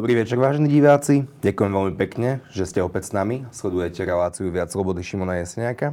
[0.00, 1.28] Dobrý večer, vážení diváci.
[1.44, 3.44] Ďakujem veľmi pekne, že ste opäť s nami.
[3.52, 5.92] Sledujete reláciu Viac slobody Šimona Jesniaka.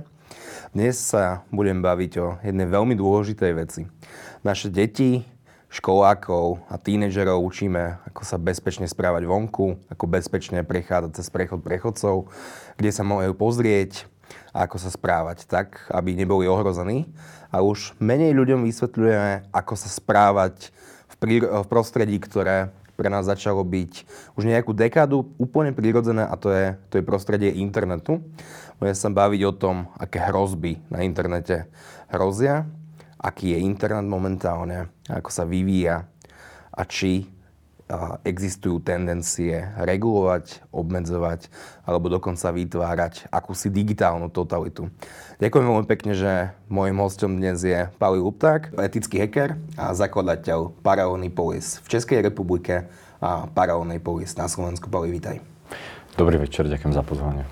[0.71, 3.83] Dnes sa budem baviť o jednej veľmi dôležitej veci.
[4.47, 5.28] Naše deti,
[5.68, 12.32] školákov a tínedžerov učíme, ako sa bezpečne správať vonku, ako bezpečne prechádzať cez prechod prechodcov,
[12.79, 14.07] kde sa majú pozrieť
[14.55, 17.11] a ako sa správať tak, aby neboli ohrození.
[17.51, 20.71] A už menej ľuďom vysvetľujeme, ako sa správať
[21.11, 26.74] v prostredí, ktoré pre nás začalo byť už nejakú dekádu úplne prirodzené a to je,
[26.89, 28.25] to je prostredie internetu.
[28.82, 31.70] Budeme sa baviť o tom, aké hrozby na internete
[32.09, 32.66] hrozia,
[33.22, 36.09] aký je internet momentálne, ako sa vyvíja
[36.73, 37.36] a či
[38.27, 41.47] existujú tendencie regulovať, obmedzovať
[41.88, 44.91] alebo dokonca vytvárať akúsi digitálnu totalitu.
[45.39, 46.31] Ďakujem veľmi pekne, že
[46.67, 52.92] môjim hostom dnes je Pali Lupták, etický hacker a zakladateľ Paralelný polis v Českej republike
[53.23, 54.92] a Paralelnej polis na Slovensku.
[54.92, 55.40] Pali, vítaj.
[56.19, 57.47] Dobrý večer, ďakujem za pozvanie.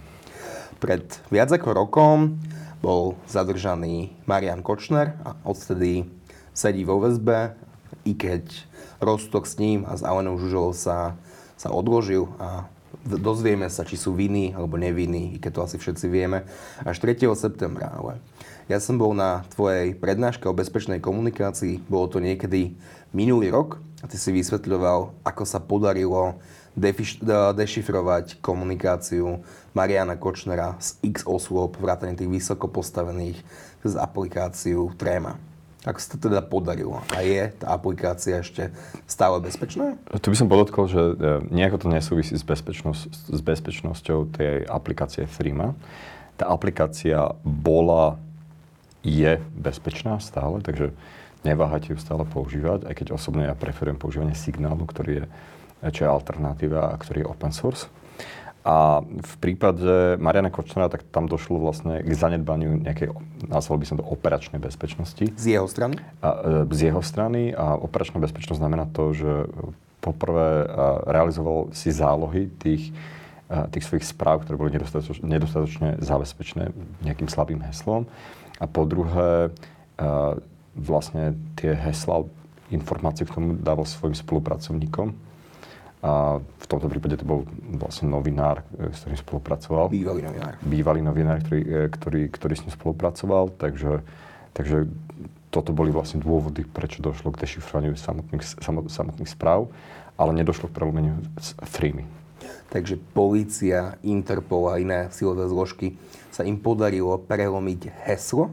[0.83, 2.43] Pred viac ako rokom
[2.83, 6.05] bol zadržaný Marian Kočner a odtedy
[6.51, 7.55] sedí vo väzbe,
[8.05, 8.45] i keď
[9.05, 11.13] roztok s ním a s Alenou Žužovou sa,
[11.55, 12.65] sa odložil a
[13.05, 16.49] dozvieme sa, či sú vinní alebo nevinní, i keď to asi všetci vieme,
[16.81, 17.29] až 3.
[17.37, 17.93] septembra.
[17.93, 18.17] Ale
[18.65, 22.73] ja som bol na tvojej prednáške o bezpečnej komunikácii, bolo to niekedy
[23.13, 26.41] minulý rok a ty si vysvetľoval, ako sa podarilo
[26.73, 27.21] defiš-
[27.53, 29.45] dešifrovať komunikáciu
[29.77, 33.37] Mariana Kočnera z x osôb, vrátane tých vysoko postavených,
[33.85, 35.37] cez aplikáciu Trema.
[35.85, 37.05] Ako sa to teda podarilo?
[37.13, 38.73] A je tá aplikácia ešte
[39.05, 39.93] stále bezpečná?
[40.17, 41.13] Tu by som podotkol, že e,
[41.53, 45.77] nejako to nesúvisí s, bezpečnosť, s bezpečnosťou tej aplikácie Threema.
[46.41, 48.17] Tá aplikácia bola,
[49.05, 50.89] je bezpečná stále, takže
[51.45, 55.25] neváhajte ju stále používať, aj keď osobne ja preferujem používanie signálu, ktorý je,
[55.93, 57.85] čo je alternatíva a ktorý je open source.
[58.65, 63.13] A v prípade Mariana Kočnera, tak tam došlo vlastne k zanedbaniu nejakej,
[63.45, 65.29] nazval by som to, operačnej bezpečnosti.
[65.37, 66.01] Z jeho strany?
[66.25, 69.31] A, e, z jeho strany a operačná bezpečnosť znamená to, že
[70.01, 70.65] poprvé
[71.05, 72.93] realizoval si zálohy tých,
[73.73, 78.05] tých svojich správ, ktoré boli nedostatočne, nedostatočne zabezpečené nejakým slabým heslom.
[78.61, 79.49] A po druhé,
[80.77, 82.21] vlastne tie hesla,
[82.69, 85.24] informácie k tomu dával svojim spolupracovníkom
[86.03, 87.47] a v tomto prípade to bol
[87.77, 89.85] vlastne novinár, e, s ktorým spolupracoval.
[89.89, 90.53] Bývalý novinár.
[90.61, 93.55] Bývalý novinár, ktorý, e, ktorý, ktorý s ním spolupracoval.
[93.57, 94.05] Takže,
[94.53, 94.85] takže
[95.49, 98.43] toto boli vlastne dôvody, prečo došlo k dešifrovaniu samotných,
[98.91, 99.71] samotných správ,
[100.19, 102.03] ale nedošlo k prelomeniu s freemy.
[102.69, 105.95] Takže polícia, Interpol a iné silové zložky
[106.29, 108.51] sa im podarilo prelomiť heslo,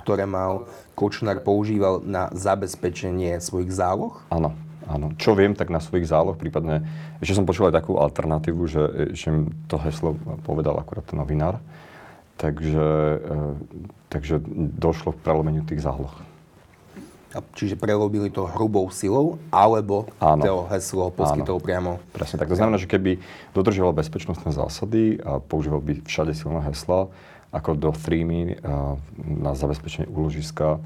[0.00, 0.64] ktoré mal
[0.98, 4.18] Kočnár používal na zabezpečenie svojich záloh?
[4.32, 4.56] Áno.
[4.88, 5.12] Áno.
[5.20, 6.80] Čo viem, tak na svojich záloh, prípadne,
[7.20, 9.28] ešte som počul aj takú alternatívu, že, že
[9.68, 10.16] to heslo
[10.48, 11.60] povedal akurát novinár.
[12.40, 12.88] Takže,
[13.20, 13.36] e,
[14.08, 14.40] takže
[14.80, 16.14] došlo k prelomeniu tých záloh.
[17.36, 20.40] A čiže prelobili to hrubou silou, alebo Áno.
[20.40, 21.64] to heslo poskytol Áno.
[21.64, 21.90] priamo?
[22.16, 22.48] Presne tak.
[22.48, 23.20] To znamená, že keby
[23.52, 27.12] dodržoval bezpečnostné zásady a používal by všade silné hesla,
[27.52, 28.60] ako do Threemy
[29.16, 30.80] na zabezpečenie úložiska,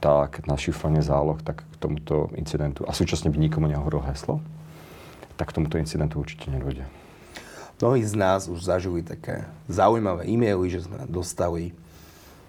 [0.00, 4.40] tak na šifrovanie záloh, tak k tomuto incidentu, a súčasne by nikomu nehovoril heslo,
[5.38, 6.86] tak k tomuto incidentu určite nedôjde.
[7.78, 11.70] Mnohí z nás už zažili také zaujímavé e-maily, že sme dostali,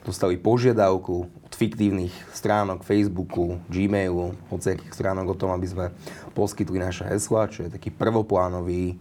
[0.01, 5.85] dostali požiadavku od fiktívnych stránok Facebooku, Gmailu, hociakých stránok o tom, aby sme
[6.33, 8.97] poskytli naše hesla, čo je taký prvoplánový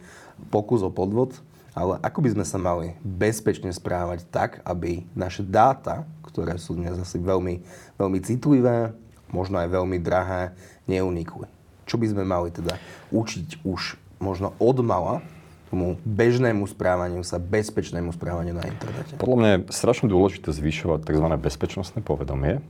[0.53, 1.33] pokus o podvod.
[1.73, 6.99] Ale ako by sme sa mali bezpečne správať tak, aby naše dáta, ktoré sú dnes
[6.99, 7.63] asi veľmi,
[7.99, 8.95] veľmi citlivé,
[9.29, 10.55] možno aj veľmi drahé,
[10.89, 11.51] neunikli.
[11.85, 12.79] Čo by sme mali teda
[13.13, 15.21] učiť už možno od mala
[15.69, 19.21] tomu bežnému správaniu sa, bezpečnému správaniu na internete?
[19.21, 21.27] Podľa mňa je strašne dôležité zvyšovať tzv.
[21.37, 22.65] bezpečnostné povedomie.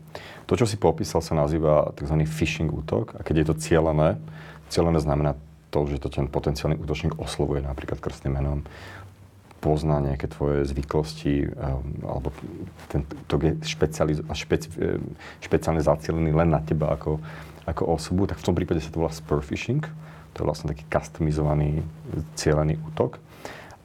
[0.51, 2.27] To, čo si popísal, sa nazýva tzv.
[2.27, 4.19] phishing útok a keď je to cieľené,
[4.67, 5.39] cieľené znamená
[5.71, 8.65] to, že to ten potenciálny útočník oslovuje napríklad krstným menom,
[9.59, 12.31] pozná nejaké tvoje zvyklosti, um, alebo
[12.87, 15.03] ten to je špecializ- špeci- eh,
[15.43, 17.19] špeciálne zacielený len na teba ako,
[17.67, 19.83] ako osobu, tak v tom prípade sa to volá spur phishing.
[20.35, 21.83] To je vlastne taký customizovaný,
[22.39, 23.19] cielený útok.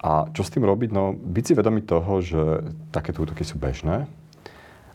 [0.03, 0.91] A čo s tým robiť?
[0.91, 2.41] No, byť si vedomý toho, že
[2.91, 4.05] takéto útoky sú bežné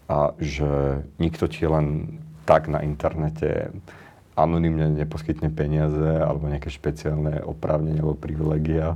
[0.04, 3.72] a že nikto ti len tak na internete
[4.38, 8.94] anonymne neposkytne peniaze alebo nejaké špeciálne oprávnenia alebo privilegia,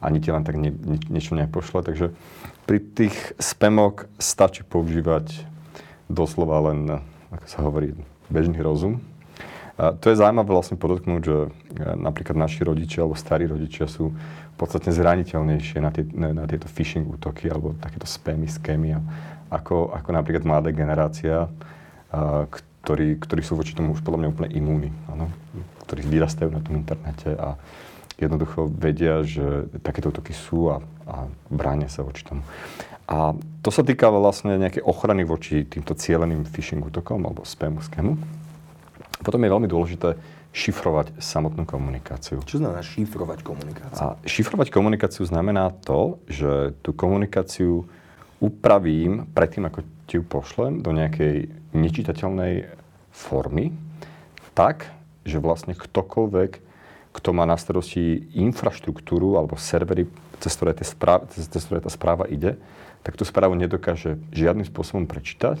[0.00, 1.84] ani ti len tak nie, nie, niečo nepošle.
[1.84, 2.16] Takže
[2.64, 5.44] pri tých spamok stačí používať
[6.10, 7.94] doslova len, ako sa hovorí,
[8.32, 8.98] bežný rozum.
[9.80, 11.48] A to je zaujímavé vlastne podotknúť, že e,
[11.96, 14.12] napríklad naši rodičia alebo starí rodičia sú
[14.60, 19.00] podstatne zraniteľnejšie na, tie, na tieto phishing útoky alebo takéto spamy, skémy,
[19.48, 21.48] ako, ako napríklad mladá generácia,
[22.12, 22.44] a,
[22.84, 25.32] ktorí, ktorí sú voči tomu už podľa mňa úplne imúni, áno?
[25.88, 27.56] ktorí vyrastajú na tom internete a
[28.20, 32.44] jednoducho vedia, že takéto útoky sú a, a bránia sa voči tomu.
[33.10, 33.34] A
[33.64, 38.14] to sa týka vlastne nejakej ochrany voči týmto cieľeným phishing útokom alebo spamu, scamu.
[39.20, 40.14] Potom je veľmi dôležité
[40.50, 42.42] šifrovať samotnú komunikáciu.
[42.42, 43.98] Čo znamená šifrovať komunikáciu?
[43.98, 47.86] A šifrovať komunikáciu znamená to, že tú komunikáciu
[48.42, 52.66] upravím predtým, ako ti ju pošlem do nejakej nečitateľnej
[53.14, 53.70] formy,
[54.54, 54.90] tak,
[55.22, 56.69] že vlastne ktokoľvek,
[57.10, 60.06] kto má na starosti infraštruktúru alebo servery,
[60.38, 62.54] cez ktoré, správ, cez, cez ktoré tá správa ide,
[63.02, 65.58] tak tú správu nedokáže žiadnym spôsobom prečítať,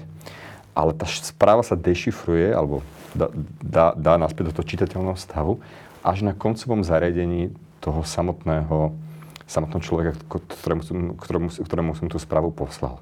[0.76, 2.84] ale tá správa sa dešifruje alebo
[3.16, 3.28] dá,
[3.60, 5.58] dá, dá naspäť do toho čitateľného stavu
[6.00, 8.94] až na koncovom zariadení toho samotného,
[9.48, 13.00] samotného človeka, ktorému, som, ktorému, ktorému som tú správu poslal.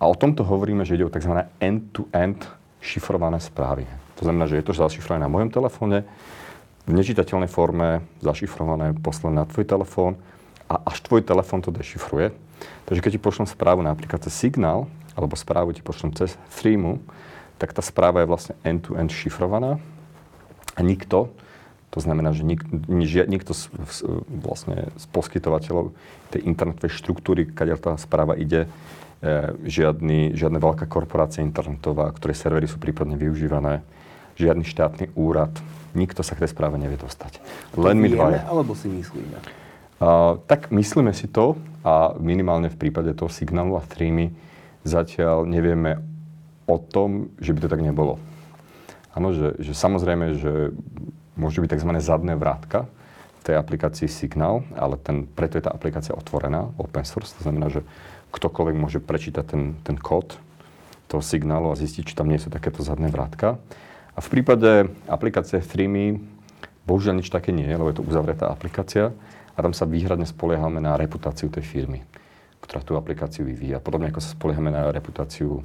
[0.00, 1.44] A o tomto hovoríme, že ide o tzv.
[1.60, 2.48] end-to-end
[2.80, 3.84] šifrované správy.
[4.16, 6.08] To znamená, že je to zašifrované na mojom telefóne,
[6.88, 10.16] v nečitateľnej forme, zašifrované, poslané na tvoj telefón
[10.70, 12.32] a až tvoj telefón to dešifruje.
[12.86, 14.86] Takže keď ti pošlem správu napríklad cez Signál,
[15.16, 17.02] alebo správu ti pošlem cez Threemu,
[17.60, 19.76] tak tá správa je vlastne end-to-end šifrovaná
[20.76, 21.28] a nikto,
[21.90, 22.62] to znamená, že nik,
[23.26, 23.66] nikto z,
[24.30, 25.90] vlastne z poskytovateľov
[26.30, 28.70] tej internetovej štruktúry, kde tá správa ide,
[29.20, 33.82] e, žiadny, žiadna veľká korporácia internetová, ktorej servery sú prípadne využívané,
[34.38, 35.50] žiadny štátny úrad,
[35.94, 37.40] nikto sa k tej správe nevie dostať.
[37.76, 38.46] Len my dvaja.
[38.46, 39.38] alebo si myslíme?
[40.00, 44.32] Uh, tak myslíme si to a minimálne v prípade toho signálu a streamy
[44.84, 46.00] zatiaľ nevieme
[46.64, 48.16] o tom, že by to tak nebolo.
[49.12, 50.52] Áno, že, že samozrejme, že
[51.34, 51.90] môžu byť tzv.
[51.98, 52.86] zadné vrátka
[53.40, 57.72] v tej aplikácii Signal, ale ten, preto je tá aplikácia otvorená, open source, to znamená,
[57.72, 57.82] že
[58.30, 60.38] ktokoľvek môže prečítať ten, ten kód
[61.10, 63.58] toho signálu a zistiť, či tam nie sú takéto zadné vrátka.
[64.20, 66.20] A v prípade aplikácie Threemy
[66.84, 69.16] bohužiaľ nič také nie je, lebo je to uzavretá aplikácia
[69.56, 72.04] a tam sa výhradne spoliehame na reputáciu tej firmy,
[72.60, 73.80] ktorá tú aplikáciu vyvíja.
[73.80, 75.64] Podobne ako sa spoliehame na reputáciu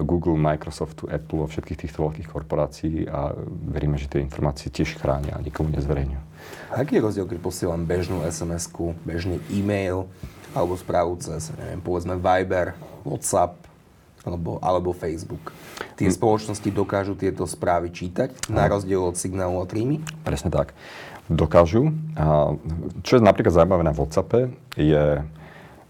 [0.00, 3.36] Google, Microsoftu, Apple a všetkých týchto veľkých korporácií a
[3.68, 6.22] veríme, že tie informácie tiež chránia a nikomu nezverejňujú.
[6.72, 10.08] Aký je rozdiel, keď posielam bežnú SMS-ku, bežný e-mail
[10.56, 12.72] alebo správu cez, neviem, povedzme Viber,
[13.04, 13.69] WhatsApp
[14.24, 15.52] alebo, alebo Facebook?
[15.96, 16.16] Tie hm.
[16.16, 20.00] spoločnosti dokážu tieto správy čítať, na rozdiel od signálu a trímy?
[20.24, 20.76] Presne tak.
[21.30, 21.94] Dokážu.
[22.18, 22.58] A
[23.06, 25.22] čo je napríklad zaujímavé na WhatsAppe, je,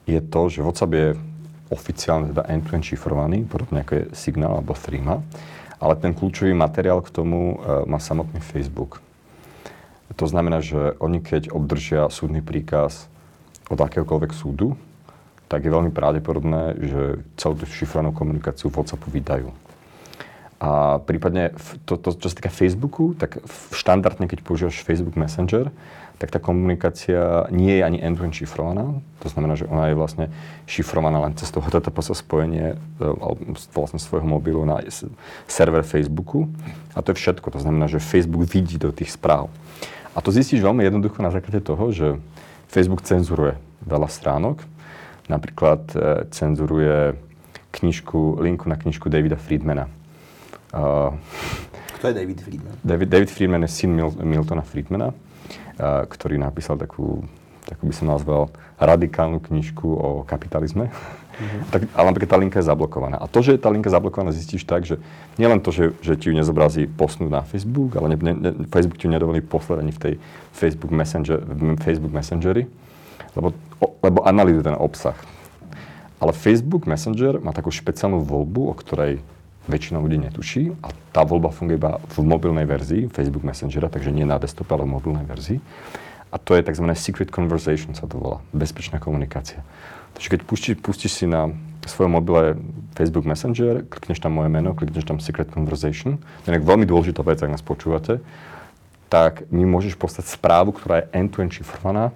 [0.05, 1.09] je to, že WhatsApp je
[1.71, 5.23] oficiálne teda end-to-end šifrovaný, podobne ako je Signal alebo Threema,
[5.79, 8.99] ale ten kľúčový materiál k tomu e, má samotný Facebook.
[10.19, 13.07] To znamená, že oni keď obdržia súdny príkaz
[13.71, 14.75] od akéhokoľvek súdu,
[15.51, 17.03] tak je veľmi pravdepodobné, že
[17.35, 19.51] celú tú šifrovanú komunikáciu v WhatsAppu vydajú.
[20.63, 21.57] A prípadne
[21.89, 23.43] to, to, čo sa týka Facebooku, tak
[23.75, 25.75] štandardne, keď používaš Facebook Messenger,
[26.21, 29.01] tak tá komunikácia nie je ani end-to-end šifrovaná.
[29.25, 30.29] To znamená, že ona je vlastne
[30.69, 33.07] šifrovaná len cez toho HTTPS spojenie e,
[33.73, 34.85] vlastne svojho mobilu na
[35.49, 36.45] server Facebooku.
[36.93, 37.49] A to je všetko.
[37.57, 39.49] To znamená, že Facebook vidí do tých správ.
[40.13, 42.21] A to zistíš veľmi jednoducho na základe toho, že
[42.69, 43.57] Facebook cenzuruje
[43.89, 44.61] veľa stránok.
[45.31, 47.15] Napríklad e, cenzuruje
[47.71, 49.87] knižku, linku na knižku Davida Friedmana.
[50.75, 51.15] Uh,
[51.99, 52.75] Kto je David Friedman?
[52.83, 55.15] David, David Friedman je syn Mil- Miltona Friedmana
[55.83, 57.25] ktorý napísal takú,
[57.65, 60.89] takú by som nazval, radikálnu knižku o kapitalizme.
[61.41, 61.73] Mm-hmm.
[61.73, 63.17] tak, ale napríklad tá linka je zablokovaná.
[63.17, 65.01] A to, že je tá linka zablokovaná, zistíš tak, že
[65.41, 69.09] nielen to, že, že ti ju nezobrazí posnúť na Facebook, ale ne, ne, Facebook ti
[69.09, 70.15] ju nedovolí poslať ani v tej
[70.53, 71.41] Facebook, Messenger,
[71.81, 72.69] Facebook Messengeri,
[73.37, 73.55] lebo,
[74.03, 75.17] lebo analýzuje ten obsah.
[76.21, 79.25] Ale Facebook Messenger má takú špeciálnu voľbu, o ktorej
[79.71, 84.27] väčšina ľudí netuší a tá voľba funguje iba v mobilnej verzii Facebook Messengera, takže nie
[84.27, 85.63] na desktope, ale v mobilnej verzii.
[86.31, 86.87] A to je tzv.
[86.95, 89.63] secret conversation sa to volá, bezpečná komunikácia.
[90.15, 91.51] Takže keď pustíš, pustíš si na
[91.87, 92.61] svojom mobile
[92.95, 97.41] Facebook Messenger, klikneš tam moje meno, klikneš tam secret conversation, to je veľmi dôležitá vec,
[97.41, 98.21] ak nás počúvate,
[99.11, 102.15] tak mi môžeš poslať správu, ktorá je end-to-end šifrovaná,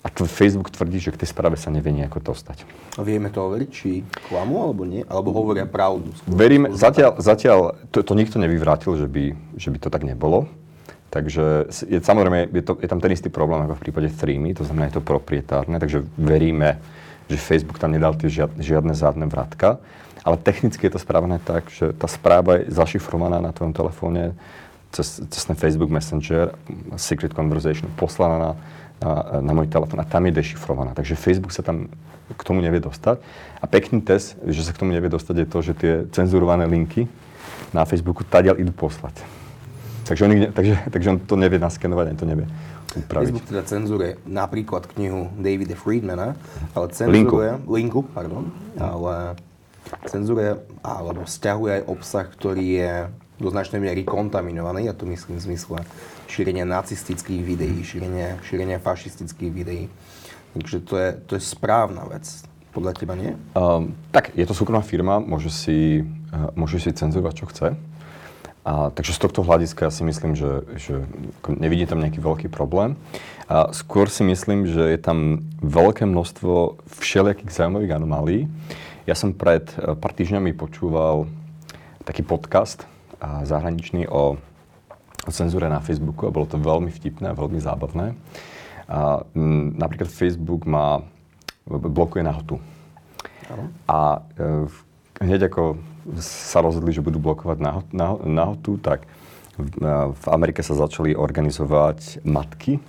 [0.00, 2.64] a Facebook tvrdí, že k tej správe sa nevie nejako dostať.
[2.96, 4.00] A vieme to overiť, či
[4.32, 5.04] klamu alebo nie?
[5.04, 6.08] Alebo hovoria pravdu?
[6.16, 10.48] Skôr, Veríme, zatiaľ, zatiaľ to, to nikto nevyvrátil, že by, že by to tak nebolo.
[11.12, 14.64] Takže je, samozrejme, je, to, je tam ten istý problém ako v prípade Threemy, to
[14.64, 16.78] znamená, je to proprietárne, takže veríme,
[17.26, 19.82] že Facebook tam nedal tie žiad, žiadne zádne vrátka.
[20.22, 24.38] Ale technicky je to spravené tak, že tá správa je zašifrovaná na tvojom telefóne
[24.92, 26.54] cez, cez ten Facebook Messenger,
[26.94, 28.50] Secret Conversation, poslaná na,
[29.00, 30.92] na, na môj telefón a tam je dešifrovaná.
[30.92, 31.88] Takže Facebook sa tam
[32.30, 33.18] k tomu nevie dostať.
[33.58, 37.10] A pekný test, že sa k tomu nevie dostať, je to, že tie cenzurované linky
[37.74, 39.18] na Facebooku tadiaľ idú poslať.
[40.06, 42.46] Takže on, takže, takže on to nevie naskenovať, ani to nevie
[42.98, 43.30] upraviť.
[43.30, 46.34] Facebook teda cenzuruje napríklad knihu Davida Friedmana,
[46.74, 47.62] ale cenzuruje...
[47.62, 47.70] Linku.
[47.70, 48.50] Linku, pardon.
[48.74, 49.38] Ale
[50.06, 52.94] cenzuruje alebo stiahuje aj obsah, ktorý je
[53.40, 55.78] do značnej miery kontaminovaný, ja to myslím v zmysle
[56.28, 59.84] šírenia nacistických videí, šírenia, šírenia fašistických videí.
[60.54, 62.26] Takže to je, to je správna vec.
[62.70, 63.34] Podľa teba nie?
[63.58, 67.68] Um, tak, je to súkromná firma, môže si, uh, môže si cenzurovať, čo chce.
[68.60, 71.02] A, takže z tohto hľadiska ja si myslím, že, že
[71.48, 72.94] nevidím tam nejaký veľký problém.
[73.48, 78.42] A skôr si myslím, že je tam veľké množstvo všelijakých zaujímavých anomálií.
[79.08, 81.26] Ja som pred uh, pár týždňami počúval
[82.06, 82.86] taký podcast
[83.20, 84.40] uh, zahraničný o,
[85.28, 88.16] o cenzúre na Facebooku a bolo to veľmi vtipné a veľmi zábavné.
[88.90, 91.06] A, m, napríklad Facebook má,
[91.70, 92.58] blokuje nahotu.
[93.86, 94.66] A e,
[95.22, 95.78] hneď ako
[96.18, 97.58] sa rozhodli, že budú blokovať
[98.34, 99.06] nahotu, tak
[99.54, 99.78] v,
[100.10, 102.82] v Amerike sa začali organizovať matky,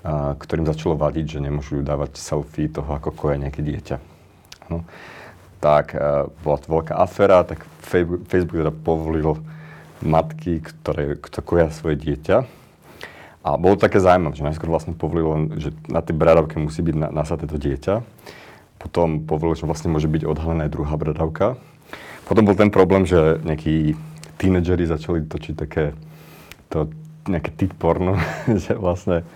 [0.00, 3.96] a, ktorým začalo vadiť, že nemôžu dávať selfie toho, ako koje nejaké dieťa.
[4.72, 4.80] No.
[5.60, 9.36] Tak a, bola to veľká aféra, tak Facebook, Facebook teda povolil
[10.04, 12.64] matky, ktoré, koja svoje dieťa
[13.44, 17.08] a bolo také zaujímavé, že najskôr vlastne povolil že na tej bradavke musí byť na,
[17.12, 18.00] nasaté to dieťa.
[18.80, 21.60] Potom povolil, že vlastne môže byť odhalená aj druhá bradavka.
[22.24, 24.00] Potom bol ten problém, že nejakí
[24.40, 25.92] tínedžeri začali točiť také
[26.72, 26.88] to,
[27.28, 28.16] nejaké tit porno,
[28.64, 29.28] že vlastne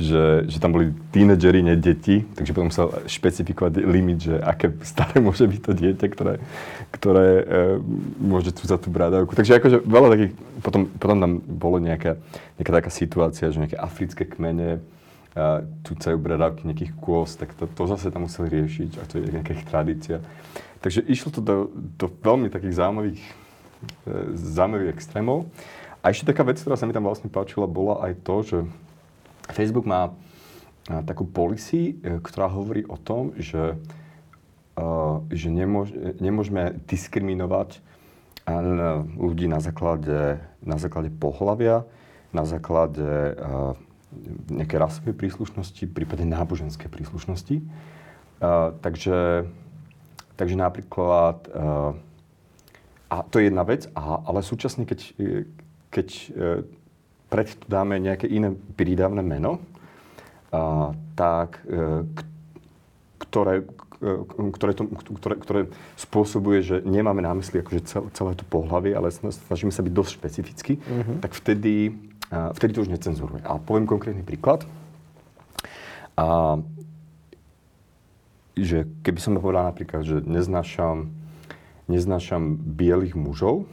[0.00, 5.20] že, že tam boli tínedžeri, nie deti, takže potom sa špecifikovať limit, že aké staré
[5.26, 6.34] môže byť to dieťa, ktoré,
[6.88, 7.44] ktoré e,
[8.16, 9.36] môže tu za tú brádavku.
[9.36, 10.32] Takže akože veľa takých,
[10.64, 12.16] potom, potom tam bolo nejaká,
[12.56, 14.80] nejaká taká situácia, že nejaké africké kmene
[15.36, 19.22] a tu cajú bradavky nejakých kôz, tak to, to zase tam museli riešiť a to
[19.22, 20.18] je nejaká ich tradícia.
[20.80, 21.56] Takže išlo to do,
[22.00, 23.22] do veľmi takých zaujímavých,
[24.08, 25.46] e, zaujímavých extrémov.
[26.00, 28.58] A ešte taká vec, ktorá sa mi tam vlastne páčila, bola aj to, že
[29.52, 30.14] Facebook má
[30.88, 33.78] takú policy, e, ktorá hovorí o tom, že,
[34.74, 34.84] e,
[35.30, 37.82] že nemôž, nemôžeme diskriminovať
[39.14, 41.86] ľudí na základe, na základe pohľavia,
[42.34, 43.32] na základe e,
[44.50, 47.62] nejaké rasovej príslušnosti, prípadne náboženské príslušnosti.
[48.82, 49.46] Takže,
[50.34, 51.46] takže napríklad,
[53.06, 55.14] a to je jedna vec, ale súčasne, keď,
[55.94, 56.08] keď
[57.30, 59.62] preď tu dáme nejaké iné prídavné meno,
[60.50, 62.04] a, tak, e,
[63.22, 63.62] ktoré,
[64.56, 64.88] ktoré, to,
[65.20, 65.60] ktoré, ktoré
[66.00, 70.10] spôsobuje, že nemáme na mysli akože celé, celé to pohlavie, ale snažíme sa byť dosť
[70.16, 71.16] špecificky, mm-hmm.
[71.20, 71.92] tak vtedy,
[72.32, 73.44] vtedy to už necenzuruje.
[73.44, 74.64] A poviem konkrétny príklad.
[76.16, 76.56] A,
[78.56, 81.12] že keby som povedal napríklad, že neznášam,
[81.84, 83.68] neznášam bielých mužov,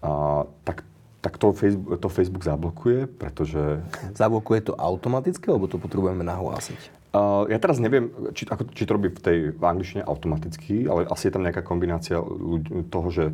[0.00, 0.88] a, tak
[1.22, 3.78] tak to Facebook, to Facebook zablokuje, pretože...
[4.18, 7.00] Zablokuje to automaticky, alebo to potrebujeme nahlásiť?
[7.12, 11.04] Uh, ja teraz neviem, či, ako, či to robí v tej v angličtine automaticky, ale
[11.06, 13.24] asi je tam nejaká kombinácia ľudí, toho, že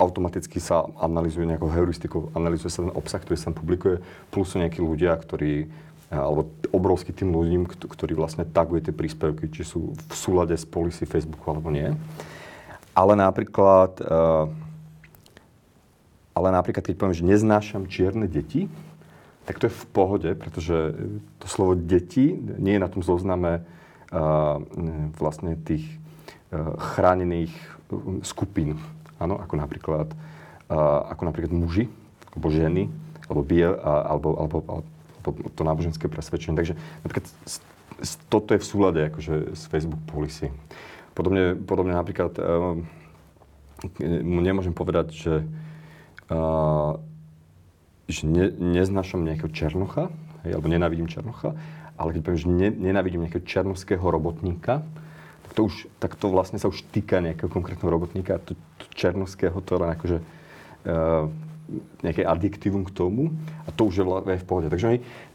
[0.00, 4.00] automaticky sa analizuje nejakou heuristikou, analizuje sa ten obsah, ktorý sa tam publikuje,
[4.32, 5.68] plus sú nejakí ľudia, ktorí
[6.10, 11.06] alebo obrovský tým ľudí, ktorí vlastne taguje tie príspevky, či sú v súlade s policy
[11.06, 11.86] Facebooku alebo nie.
[12.98, 14.50] Ale napríklad uh,
[16.40, 18.72] ale napríklad, keď poviem, že neznášam čierne deti,
[19.44, 20.96] tak to je v pohode, pretože
[21.36, 24.56] to slovo deti nie je na tom zozname uh,
[25.20, 25.84] vlastne tých
[26.48, 27.52] uh, chránených
[28.24, 28.80] skupín.
[29.20, 30.08] Áno, ako napríklad,
[30.72, 31.92] uh, ako napríklad muži,
[32.32, 32.88] alebo ženy,
[33.28, 36.56] alebo biel, alebo, alebo, alebo to náboženské presvedčenie.
[36.56, 37.26] Takže napríklad
[38.32, 40.48] toto je v súlade akože, s Facebook policy.
[41.12, 42.78] Podobne, podobne napríklad uh,
[44.30, 45.34] nemôžem povedať, že
[46.30, 46.96] uh,
[48.10, 50.10] že ne, neznášam nejakého Černocha,
[50.46, 51.54] hej, alebo nenávidím Černocha,
[52.00, 54.82] ale keď poviem, že ne, nenávidím nejakého černovského robotníka,
[55.44, 58.40] tak to, už, tak to vlastne sa už týka nejakého konkrétneho robotníka.
[58.46, 61.26] To, to černovského to je len akože uh,
[62.02, 63.34] nejaké adiktívum k tomu
[63.66, 64.70] a to už je, je v pohode.
[64.70, 64.86] Takže,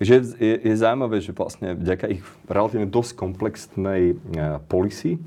[0.01, 5.19] je, je, je zaujímavé, že vlastne vďaka ich relatívne dosť komplexnej uh, policy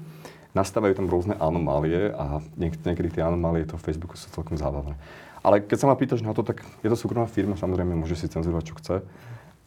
[0.56, 4.98] nastávajú tam rôzne anomálie a niekedy tie anomálie toho Facebooku sú celkom zábavné.
[5.42, 8.26] Ale keď sa ma pýtaš na to, tak je to súkromná firma, samozrejme môže si
[8.26, 8.96] cenzurovať, čo chce.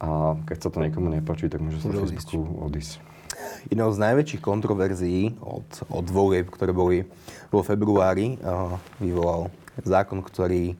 [0.01, 2.97] A keď sa to niekomu nepáči, tak môže sa z Facebooku odísť.
[3.69, 7.05] Jednou z najväčších kontroverzií od, od volieb, ktoré boli
[7.53, 9.53] vo februári, uh, vyvolal
[9.85, 10.73] zákon, ktorý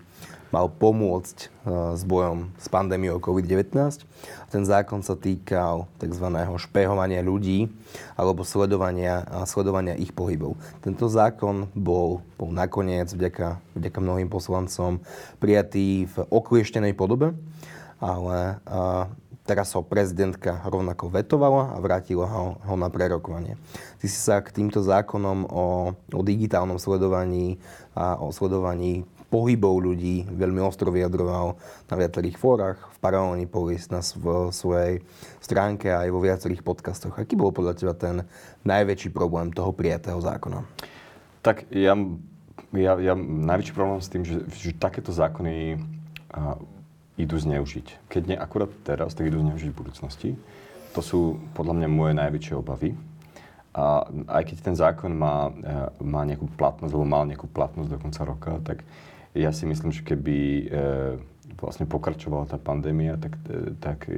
[0.51, 1.47] mal pomôcť e,
[1.95, 4.03] s bojom s pandémiou COVID-19.
[4.51, 6.27] Ten zákon sa týkal tzv.
[6.59, 7.71] špehovania ľudí
[8.19, 10.59] alebo sledovania, sledovania ich pohybov.
[10.83, 14.99] Tento zákon bol, bol nakoniec vďaka, vďaka mnohým poslancom
[15.39, 17.31] prijatý v oklieštenej podobe,
[18.03, 18.59] ale
[19.41, 23.57] Teraz ho prezidentka rovnako vetovala a vrátila ho, ho na prerokovanie.
[23.97, 27.57] Ty si sa k týmto zákonom o, o digitálnom sledovaní
[27.97, 29.01] a o sledovaní
[29.31, 31.55] pohybov ľudí veľmi ostro vyjadroval
[31.87, 34.99] na viacerých fórach, v Paralelní polis, na v svojej
[35.39, 37.15] stránke a aj vo viacerých podcastoch.
[37.15, 38.27] Aký bol podľa teba ten
[38.67, 40.67] najväčší problém toho prijatého zákona?
[41.41, 41.95] Tak ja,
[42.75, 45.79] ja, ja najväčší problém s tým, že, že takéto zákony
[47.19, 48.11] idú zneužiť.
[48.11, 50.29] Keď nie akurát teraz, tak idú zneužiť v budúcnosti.
[50.97, 51.19] To sú
[51.55, 52.91] podľa mňa moje najväčšie obavy.
[53.71, 57.97] A aj keď ten zákon má, eh, má nejakú platnosť, alebo mal nejakú platnosť do
[58.03, 58.83] konca roka, tak
[59.35, 60.65] ja si myslím, že keby e,
[61.59, 64.09] vlastne pokračovala tá pandémia, tak, e, tak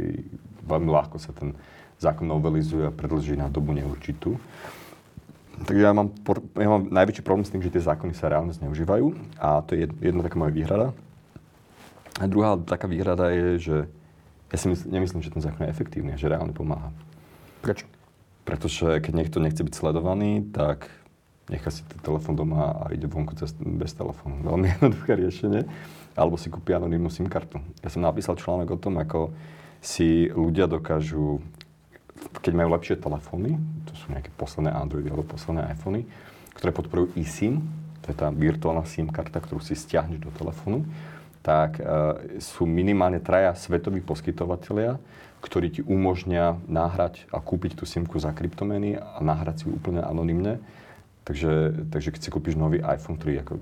[0.65, 1.53] veľmi ľahko sa ten
[2.01, 4.35] zákon novelizuje a predlží na dobu neurčitú.
[5.63, 6.09] Takže ja mám,
[6.57, 9.85] ja mám najväčší problém s tým, že tie zákony sa reálne zneužívajú a to je
[10.01, 10.87] jedna taká moja výhrada.
[12.17, 13.77] A druhá taká výhrada je, že
[14.49, 16.93] ja si mysl, nemyslím, že ten zákon je efektívny a že reálne pomáha.
[17.61, 17.85] Prečo?
[18.43, 20.89] Pretože keď niekto nechce byť sledovaný, tak
[21.51, 24.43] nechá si ten telefón doma a ide vonku cez, bez telefónu.
[24.43, 25.67] Veľmi jednoduché riešenie.
[26.13, 27.57] Alebo si kúpi anonimnú SIM kartu.
[27.81, 29.33] Ja som napísal článok o tom, ako
[29.83, 31.43] si ľudia dokážu,
[32.39, 33.59] keď majú lepšie telefóny,
[33.89, 36.07] to sú nejaké posledné Androidy alebo posledné iPhony,
[36.55, 37.65] ktoré podporujú eSIM,
[38.05, 40.87] to je tá virtuálna SIM karta, ktorú si stiahneš do telefónu,
[41.43, 41.83] tak e,
[42.39, 44.95] sú minimálne traja svetoví poskytovateľia,
[45.43, 49.99] ktorí ti umožnia náhrať a kúpiť tú simku za kryptomeny a nahrať si ju úplne
[49.99, 50.63] anonymne.
[51.23, 51.51] Takže,
[51.87, 53.53] takže keď si kúpiš nový iPhone, ktorý, ako,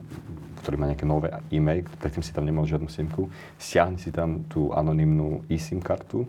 [0.65, 3.29] ktorý má nejaké nové e-mail, predtým si tam nemal žiadnu simku,
[3.61, 6.25] stiahni si tam tú anonymnú eSIM kartu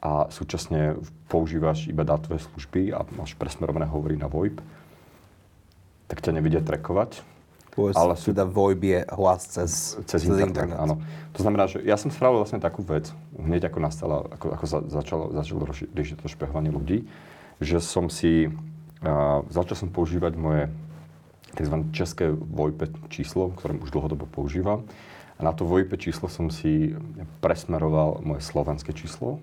[0.00, 0.96] a súčasne
[1.28, 4.56] používaš iba dátové služby a máš presmerované hovory na VoIP,
[6.08, 7.20] tak ťa nevidia trekovať
[7.78, 8.34] Povedz, ale sú...
[8.34, 9.70] teda VoIP je hlas cez,
[10.02, 10.78] cez, cez internet, internet.
[10.82, 10.98] Áno.
[11.36, 14.78] To znamená, že ja som spravil vlastne takú vec, hneď ako nastala, ako, ako za,
[14.88, 15.62] začalo, začalo
[15.94, 17.06] riešiť to špehovanie ľudí,
[17.62, 18.50] že som si,
[19.02, 20.70] uh, začal som používať moje
[21.54, 21.74] tzv.
[21.90, 24.84] české VoIP číslo, ktoré už dlhodobo používam.
[25.38, 26.94] A na to VoIP číslo som si
[27.38, 29.38] presmeroval moje slovenské číslo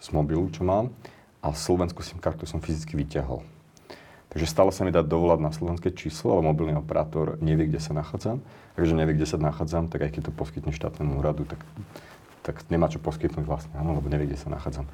[0.00, 0.92] z mobilu, čo mám.
[1.40, 3.40] A slovenskú SIM kartu som fyzicky vyťahol.
[4.30, 7.96] Takže stalo sa mi dať dovolať na slovenské číslo, ale mobilný operátor nevie, kde sa
[7.96, 8.38] nachádzam.
[8.78, 11.58] Takže nevie, kde sa nachádzam, tak aj keď to poskytne štátnemu úradu, tak,
[12.46, 14.86] tak nemá čo poskytnúť vlastne, áno, lebo nevie, kde sa nachádzam.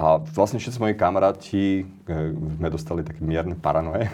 [0.00, 4.08] A vlastne všetci moji kamaráti e, sme dostali také mierne paranoje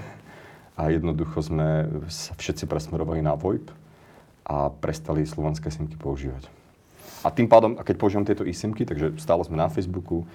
[0.74, 3.70] a jednoducho sme sa všetci presmerovali na VoIP
[4.42, 6.50] a prestali slovenské simky používať.
[7.22, 10.26] A tým pádom, a keď používam tieto e-simky, takže stále sme na Facebooku,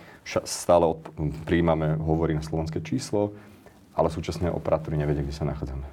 [0.47, 1.03] stále od,
[1.43, 3.35] príjmame hovory na slovenské číslo,
[3.91, 5.87] ale súčasne operátori nevedia, kde sa nachádzame.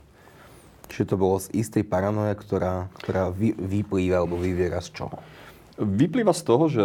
[0.86, 5.18] Čiže to bolo z istej paranoje, ktorá, ktorá vy, vyplýva alebo vyviera z čoho?
[5.78, 6.84] Vyplýva z toho, že,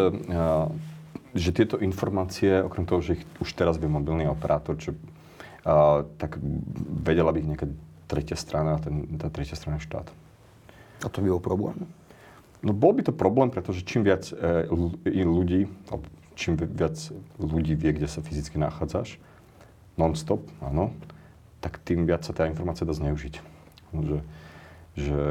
[1.34, 4.94] že tieto informácie, okrem toho, že ich už teraz vie mobilný operátor, čo,
[5.66, 6.38] a, tak
[7.02, 7.68] vedela by ich nejaká
[8.06, 10.06] tretia strana ten, tá tretia strana štát.
[11.04, 11.78] A to by bol problém?
[12.64, 14.70] No bol by to problém, pretože čím viac e,
[15.26, 15.68] ľudí,
[16.40, 16.96] čím viac
[17.36, 19.20] ľudí vie, kde sa fyzicky nachádzaš,
[20.00, 20.96] non-stop, áno,
[21.60, 23.36] tak tým viac sa tá informácia dá zneužiť.
[23.94, 24.18] Že,
[24.96, 25.22] že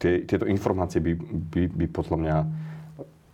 [0.00, 2.36] tie, tieto informácie by, by, by podľa mňa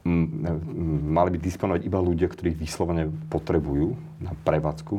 [0.06, 4.94] mali by disponovať iba ľudia, ktorí ich vyslovene potrebujú na prevádzku.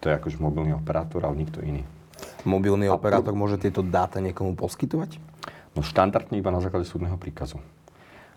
[0.00, 1.84] To je akože mobilný operátor, ale nikto iný.
[2.48, 5.20] Mobilný A operátor môže tieto dáta niekomu poskytovať?
[5.76, 7.60] No štandardne iba na základe súdneho príkazu.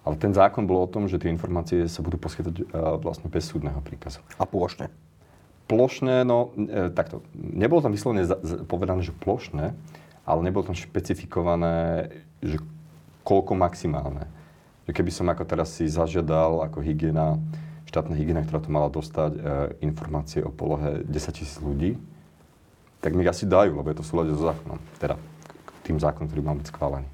[0.03, 3.47] Ale ten zákon bol o tom, že tie informácie sa budú poskytovať uh, vlastne bez
[3.47, 4.19] súdneho príkazu.
[4.35, 4.91] A plošne?
[5.67, 8.27] plošné, no e, takto, nebolo tam vyslovene
[8.67, 9.73] povedané, že plošné,
[10.23, 12.09] ale nebolo tam špecifikované,
[12.43, 12.59] že
[13.23, 14.27] koľko maximálne.
[14.87, 17.39] Že keby som ako teraz si zažiadal ako hygiena,
[17.87, 19.39] štátna hygiena, ktorá to mala dostať e,
[19.85, 21.95] informácie o polohe 10 tisíc ľudí,
[23.03, 24.79] tak mi asi dajú, lebo je to v súlade so zákonom.
[24.99, 25.15] Teda
[25.83, 27.07] tým zákonom, ktorý mal byť schválený.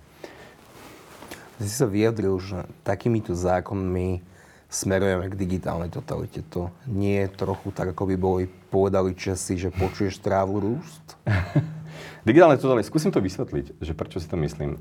[1.60, 4.24] Ty si sa vyjadril, že takýmito zákonmi
[4.70, 6.46] smerujeme k digitálnej totalite.
[6.54, 11.18] To nie je trochu tak, ako by boli povedali Česi, že počuješ trávu rúst?
[12.30, 14.78] Digitálne totalite, skúsim to vysvetliť, že prečo si to myslím.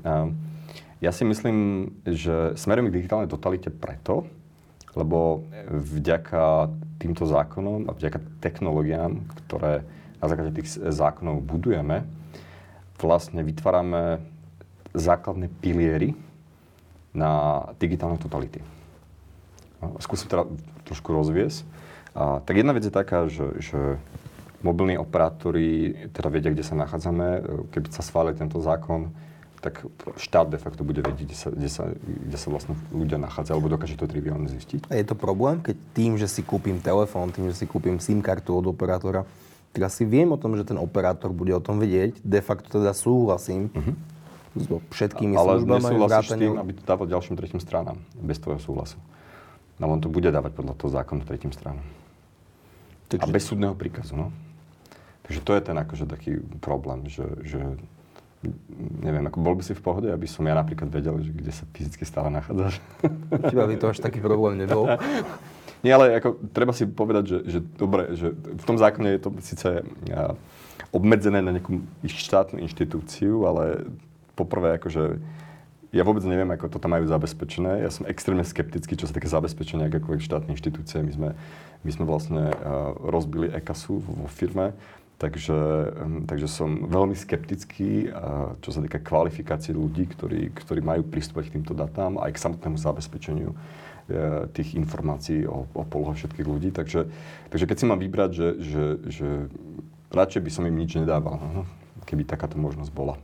[0.99, 4.27] Ja si myslím, že smerujem k digitálnej totalite preto,
[4.99, 6.67] lebo vďaka
[6.99, 9.87] týmto zákonom a vďaka technológiám, ktoré
[10.19, 12.03] na základe tých zákonov budujeme,
[12.99, 14.19] vlastne vytvárame
[14.91, 16.19] základné piliery
[17.15, 18.59] na digitálne totality.
[19.79, 20.43] No, skúsim teda
[20.83, 21.63] trošku rozviesť.
[22.11, 23.95] A, tak jedna vec je taká, že, že
[24.59, 27.27] mobilní operátori teda vedia, kde sa nachádzame.
[27.71, 29.15] Keby sa schválil tento zákon,
[29.59, 29.83] tak
[30.15, 33.69] štát de facto bude vedieť, kde sa, kde sa, kde sa vlastne ľudia nachádzajú, alebo
[33.75, 34.87] dokáže to triviálne zistiť.
[34.87, 38.23] A je to problém, keď tým, že si kúpim telefón, tým, že si kúpim SIM
[38.23, 39.27] kartu od operátora,
[39.75, 42.95] tak asi viem o tom, že ten operátor bude o tom vedieť, de facto teda
[42.95, 43.95] súhlasím uh-huh.
[44.57, 45.75] so všetkými Ale službami.
[45.75, 48.97] Ale nesúhlasíš s tým, aby to dával ďalším tretím stranám, bez tvojho súhlasu.
[49.77, 51.85] No on to bude dávať podľa toho zákona tretím stranám.
[53.11, 53.27] Takže...
[53.27, 54.27] A bez súdneho príkazu, no.
[55.27, 57.61] Takže to je ten akože taký problém, že, že
[59.03, 61.67] neviem, ako bol by si v pohode, aby som ja napríklad vedel, že kde sa
[61.75, 62.79] fyzicky stále nachádzaš.
[63.51, 64.87] Teba by to až taký problém nebol.
[65.83, 69.29] Nie, ale ako, treba si povedať, že, že dobre, že v tom zákone je to
[69.39, 69.67] síce
[70.11, 70.35] ja,
[70.91, 73.87] obmedzené na nejakú štátnu inštitúciu, ale
[74.35, 75.23] poprvé akože
[75.89, 77.81] ja vôbec neviem, ako to tam majú zabezpečené.
[77.81, 81.01] Ja som extrémne skeptický, čo sa také zabezpečenia akékoľvek štátnej inštitúcie.
[81.01, 81.29] My sme,
[81.81, 84.77] my sme vlastne uh, rozbili EKASu vo firme
[85.19, 85.59] Takže,
[86.31, 88.07] takže som veľmi skeptický,
[88.63, 92.79] čo sa týka kvalifikácie ľudí, ktorí, ktorí majú pristúpať k týmto datám aj k samotnému
[92.79, 93.55] zabezpečeniu e,
[94.55, 96.71] tých informácií o, o polohe všetkých ľudí.
[96.71, 97.11] Takže,
[97.51, 99.27] takže keď si mám vybrať, že, že, že
[100.07, 101.67] radšej by som im nič nedával, no,
[102.07, 103.19] keby takáto možnosť bola.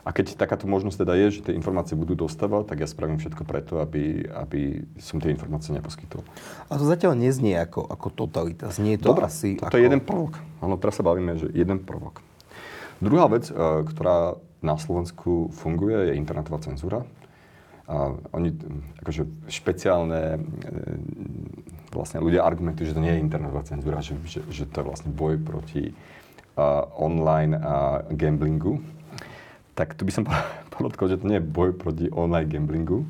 [0.00, 3.42] A keď takáto možnosť teda je, že tie informácie budú dostávať, tak ja spravím všetko
[3.44, 6.24] preto, aby, aby som tie informácie neposkytol.
[6.72, 8.72] A to zatiaľ neznie ako, ako totalita.
[8.72, 9.76] Znie to Dobre, asi to ako...
[9.76, 10.40] je jeden prvok.
[10.64, 12.24] Áno, teraz sa bavíme, že jeden prvok.
[13.04, 17.04] Druhá vec, e, ktorá na Slovensku funguje, je internetová cenzúra.
[17.90, 18.56] A oni,
[19.04, 20.40] akože špeciálne e,
[21.92, 25.10] vlastne ľudia argumentujú, že to nie je internetová cenzúra, že, že, že to je vlastne
[25.10, 28.78] boj proti uh, online uh, gamblingu
[29.80, 30.28] tak tu by som
[30.76, 33.08] podotkol, že to nie je boj proti online gamblingu,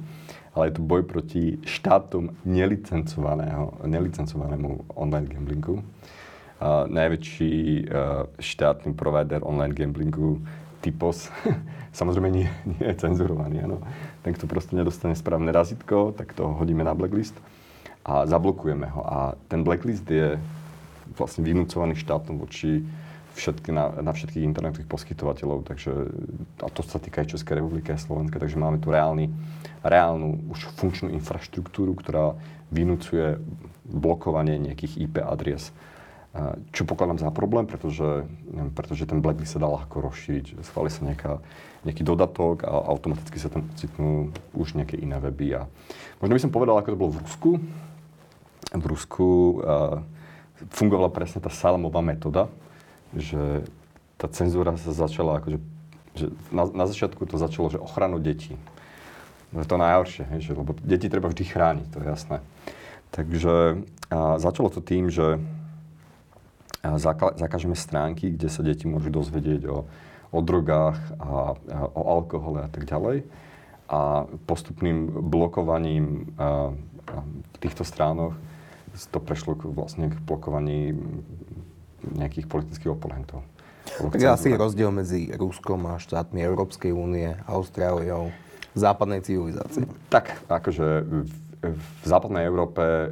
[0.55, 5.83] ale je to boj proti štátom nelicencovaného, nelicencovanému online gamblingu.
[6.61, 7.53] Uh, najväčší
[7.89, 10.39] uh, štátny provider online gamblingu,
[10.81, 11.29] Typos,
[11.99, 13.67] samozrejme nie, nie je cenzurovaný.
[13.67, 13.83] Ano.
[14.25, 17.35] Ten, kto proste nedostane správne razitko, tak to hodíme na blacklist
[18.01, 19.03] a zablokujeme ho.
[19.05, 19.19] A
[19.51, 20.41] ten blacklist je
[21.19, 22.81] vlastne vynúcovaný štátom voči
[23.41, 26.13] všetky, na, na všetkých internetových poskytovateľov, takže,
[26.61, 29.33] a to sa týka aj Českej republiky a Slovenska, takže máme tu reálny,
[29.81, 32.37] reálnu už funkčnú infraštruktúru, ktorá
[32.69, 33.41] vynúcuje
[33.89, 35.73] blokovanie nejakých IP adries.
[36.71, 38.23] Čo pokladám za problém, pretože,
[38.79, 40.63] pretože ten blacklist sa dal ako rozšíriť.
[40.63, 41.43] Schváli sa nejaká,
[41.83, 45.59] nejaký dodatok a automaticky sa tam ocitnú už nejaké iné weby.
[45.59, 45.67] A
[46.23, 47.51] možno by som povedal, ako to bolo v Rusku.
[48.71, 49.59] V Rusku
[50.71, 52.47] fungovala presne tá salamová metóda,
[53.17, 53.65] že
[54.21, 55.59] tá cenzúra sa začala akože,
[56.15, 58.55] že na, na začiatku to začalo, že ochranu detí.
[59.51, 62.39] To je to najhoršie, že, lebo deti treba vždy chrániť, to je jasné.
[63.11, 65.39] Takže a začalo to tým, že
[66.83, 69.87] zaka, zakážeme stránky, kde sa deti môžu dozvedieť o,
[70.35, 73.23] o drogách a, a o alkohole a tak ďalej.
[73.91, 76.75] A postupným blokovaním a,
[77.11, 77.17] a
[77.63, 78.35] týchto stránok
[79.15, 80.99] to prešlo k, vlastne k blokovaní
[82.15, 83.45] nejakých politických oponentov.
[83.91, 88.31] Tak je asi rozdiel medzi Ruskom a štátmi Európskej únie, Austráliou,
[88.77, 89.83] západnej civilizácie.
[90.09, 91.33] Tak, akože v,
[91.75, 93.09] v západnej Európe e,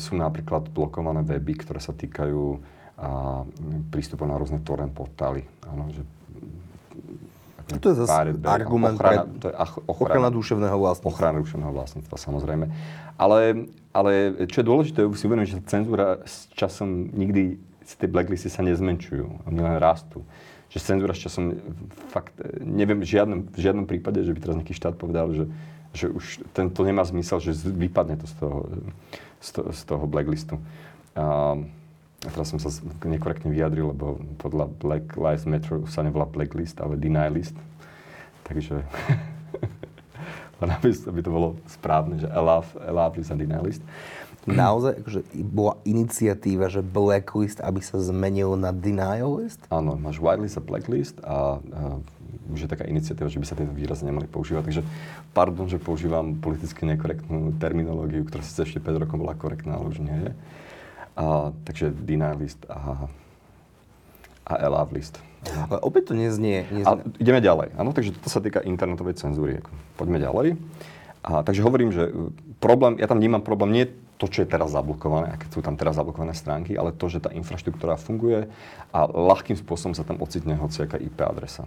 [0.00, 2.42] sú napríklad blokované weby, ktoré sa týkajú
[2.96, 3.44] a,
[3.92, 5.44] prístupu na rôzne torrent portály.
[5.68, 6.02] Áno, že,
[7.76, 11.12] to je zase argument ochrana, pre to je ochrana, ochrana duševného vlastníctva.
[11.12, 12.66] Ochrana duševného vlastníctva, samozrejme.
[13.20, 14.12] Ale, ale
[14.48, 17.60] čo je dôležité, si uvedomiť, že cenzúra s časom nikdy
[17.98, 20.24] tie blacklisty sa nezmenšujú, oni len rastú.
[20.72, 21.52] Že cenzúra s časom,
[22.08, 25.44] fakt, neviem v žiadnom, v žiadnom prípade, že by teraz nejaký štát povedal, že,
[25.92, 28.58] že už tento nemá zmysel, že vypadne to z toho,
[29.44, 30.56] z toho, z toho blacklistu.
[31.12, 31.60] A,
[32.24, 32.72] a teraz som sa
[33.04, 36.96] nekorektne vyjadril, lebo podľa Black Lives Matter sa nevolá blacklist, ale
[37.28, 37.56] list.
[38.48, 38.80] Takže
[40.64, 43.84] len aby, aby to bolo správne, že allow, allow list a denial list
[44.46, 49.62] naozaj akože bola iniciatíva, že blacklist, aby sa zmenil na denial list?
[49.70, 51.80] Áno, máš whitelist a blacklist a, a
[52.50, 54.62] už je taká iniciatíva, že by sa tieto výrazy nemali používať.
[54.66, 54.82] Takže
[55.30, 60.02] pardon, že používam politicky nekorektnú terminológiu, ktorá síce ešte 5 rokov bola korektná, ale už
[60.02, 60.30] nie je.
[61.14, 63.06] A, takže denial list a,
[64.48, 65.22] a allow list.
[65.42, 66.66] Ale opäť to neznie.
[66.70, 66.86] neznie.
[66.86, 67.74] A ideme ďalej.
[67.74, 69.58] Áno, takže toto sa týka internetovej cenzúry.
[69.98, 70.54] Poďme ďalej.
[71.22, 72.10] A, takže hovorím, že
[72.62, 73.86] problém, ja tam vnímam problém nie
[74.22, 77.34] to, čo je teraz zablokované, aké sú tam teraz zablokované stránky, ale to, že tá
[77.34, 78.46] infraštruktúra funguje
[78.94, 81.66] a ľahkým spôsobom sa tam ocitne hociaká IP adresa.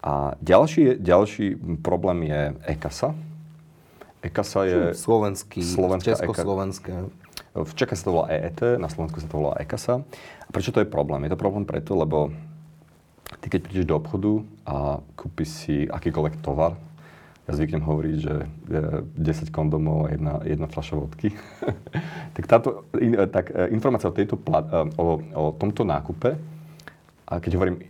[0.00, 3.12] A ďalší, ďalší problém je ECASA,
[4.24, 4.80] EKASA je...
[4.96, 7.12] Slovenský, Slovenská československé.
[7.54, 10.00] V Čechách sa to volá EET, na Slovensku sa to volá EKASA.
[10.46, 11.28] A prečo to je problém?
[11.28, 12.32] Je to problém preto, lebo
[13.44, 14.32] ty keď prídeš do obchodu
[14.64, 16.74] a kúpiš si akýkoľvek tovar,
[17.48, 18.34] ja zvyknem hovoriť, že
[18.68, 21.32] 10 kondomov a jedna, jedna fľaša vodky.
[22.36, 22.84] tak táto
[23.32, 24.60] tak e, informácia o, tejto, e,
[25.00, 26.36] o, o tomto nákupe,
[27.28, 27.80] a keď hovorím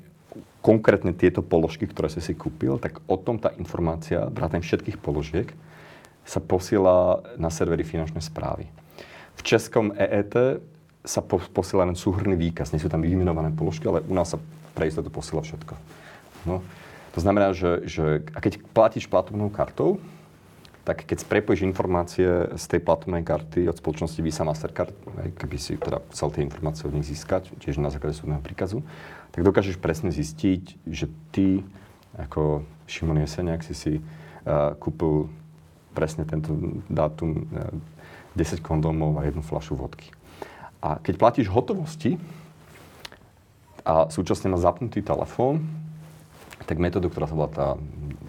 [0.63, 5.51] konkrétne tieto položky, ktoré si si kúpil, tak o tom tá informácia, vrátane všetkých položiek,
[6.23, 8.69] sa posiela na servery finančnej správy.
[9.39, 10.61] V českom EET
[11.07, 14.39] sa po, posiela len súhrný výkaz, nie sú tam vymenované položky, ale u nás sa
[14.75, 15.75] pre istotu posiela všetko.
[16.45, 16.61] No.
[17.19, 19.99] To znamená, že, že a keď platíš platobnou kartou,
[20.87, 24.95] tak keď prepojíš informácie z tej platobnej karty od spoločnosti Visa Mastercard,
[25.35, 28.87] keby si teda chcel tie informácie od nich získať, tiež na základe súdneho príkazu,
[29.35, 31.67] tak dokážeš presne zistiť, že ty
[32.15, 35.27] ako Šimon Jeseniak si si uh, kúpil
[35.99, 36.55] presne tento
[36.87, 37.75] dátum uh,
[38.39, 40.15] 10 kondómov a jednu fľašu vodky.
[40.79, 42.15] A keď platíš hotovosti
[43.83, 45.67] a súčasne má zapnutý telefón,
[46.69, 47.67] tak metódu, ktorá sa volá tá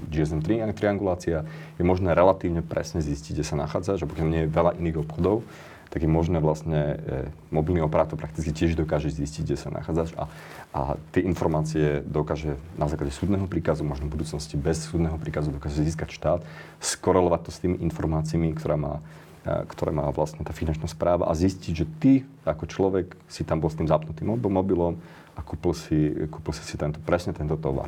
[0.10, 0.42] GSM
[0.74, 1.46] triangulácia,
[1.78, 5.44] je možné relatívne presne zistiť, kde sa nachádza, že pokiaľ nie je veľa iných obchodov,
[5.90, 10.30] tak je možné vlastne, e, mobilný operátor prakticky tiež dokáže zistiť, kde sa nachádzaš a,
[10.70, 15.82] a tie informácie dokáže na základe súdneho príkazu, možno v budúcnosti bez súdneho príkazu dokáže
[15.82, 16.42] získať štát,
[16.78, 19.02] skorelovať to s tými informáciami, ktorá má,
[19.50, 22.14] e, ktoré má vlastne tá finančná správa a zistiť, že ty
[22.46, 25.02] ako človek si tam bol s tým zapnutým mobilom
[25.40, 27.88] a kúpil si, kúpil si, tento, presne tento tovar.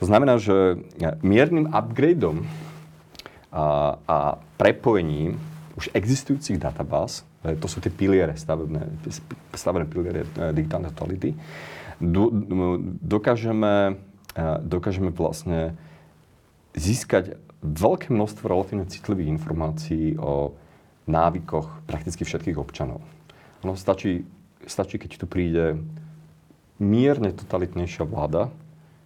[0.00, 0.80] To znamená, že
[1.20, 2.48] miernym upgradeom
[3.52, 4.16] a, a
[4.56, 5.36] prepojením
[5.76, 8.88] už existujúcich databáz, e, to sú tie piliere, stavebné,
[9.52, 11.36] stavebné piliere e, digitálnej totality,
[12.00, 12.32] do,
[13.04, 14.00] dokážeme,
[14.32, 15.76] e, dokážeme vlastne
[16.72, 20.56] získať veľké množstvo relatívne citlivých informácií o
[21.04, 23.04] návykoch prakticky všetkých občanov.
[23.66, 24.24] Ono stačí,
[24.64, 25.76] stačí, keď tu príde
[26.80, 28.48] mierne totalitnejšia vláda,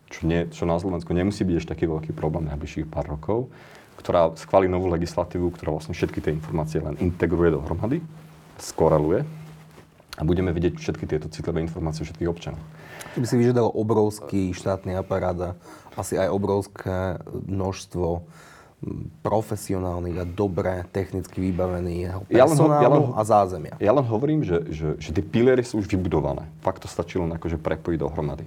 [0.09, 3.51] čo, nie, čo na Slovensku nemusí byť ešte taký veľký problém najbližších pár rokov,
[3.99, 7.99] ktorá schváli novú legislatívu, ktorá vlastne všetky tie informácie len integruje dohromady,
[8.63, 9.27] skoreluje
[10.15, 12.63] a budeme vidieť všetky tieto citlivé informácie všetkých občanov.
[13.15, 15.51] To by si vyžadalo obrovský štátny aparát a
[15.99, 18.23] asi aj obrovské množstvo
[19.25, 23.75] profesionálnych a dobre technicky vybavených personálu ja len, ja len, a zázemia.
[23.81, 26.45] Ja len hovorím, že, že, že tie piliery sú už vybudované.
[26.61, 28.45] Fakt to stačí len akože prepojiť dohromady.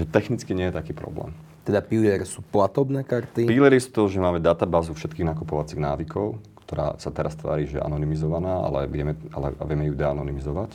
[0.00, 1.36] Že technicky nie je taký problém.
[1.68, 3.44] Teda piliery sú platobné karty?
[3.44, 7.84] Piliery sú to, že máme databázu všetkých nakupovacích návykov, ktorá sa teraz tvári, že je
[7.84, 10.72] anonymizovaná, ale vieme, ale vieme ju deanonymizovať.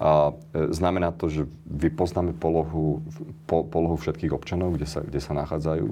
[0.00, 3.04] A e, znamená to, že vypoznáme polohu,
[3.44, 5.86] po, polohu všetkých občanov, kde sa, kde sa nachádzajú,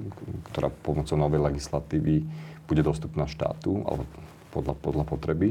[0.49, 2.25] ktorá pomocou novej legislatívy
[2.65, 4.09] bude dostupná štátu, alebo
[4.49, 5.49] podľa, podľa potreby.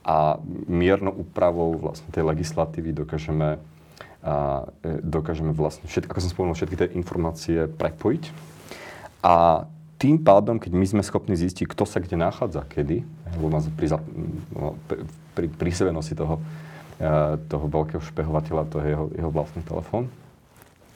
[0.00, 3.60] A miernou úpravou vlastne tej legislatívy dokážeme,
[4.24, 8.32] a, e, dokážeme vlastne, všetky, ako som spomenul, všetky tie informácie prepojiť.
[9.20, 9.68] A
[10.00, 13.04] tým pádom, keď my sme schopní zistiť, kto sa kde nachádza, kedy,
[13.36, 13.92] lebo pri,
[14.88, 15.04] pri,
[15.36, 16.40] pri, pri sebe nosí toho
[17.48, 20.12] toho veľkého špehovateľa, to je jeho, jeho vlastný telefón,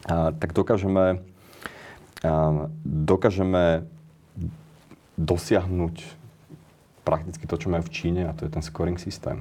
[0.04, 1.24] tak dokážeme,
[2.84, 3.88] dokážeme
[5.16, 5.96] dosiahnuť
[7.08, 9.40] prakticky to, čo majú v Číne, a to je ten scoring systém.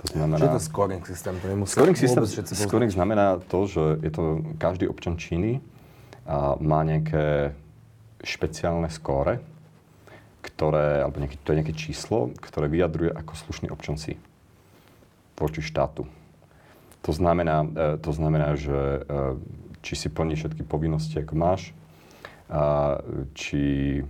[0.00, 0.40] To znamená...
[0.40, 1.34] Čo je to scoring systém?
[1.36, 2.22] To scoring systém
[2.56, 4.22] scoring znamená to, že je to
[4.56, 5.60] každý občan Číny
[6.24, 7.56] a má nejaké
[8.24, 9.40] špeciálne skóre,
[10.40, 14.16] ktoré, alebo nejaké, to je nejaké číslo, ktoré vyjadruje, ako slušný občan si
[15.38, 16.04] voči štátu.
[17.06, 19.00] To znamená, e, to znamená že e,
[19.80, 21.70] či si plní všetky povinnosti, ako máš,
[23.36, 23.62] či
[24.00, 24.02] e,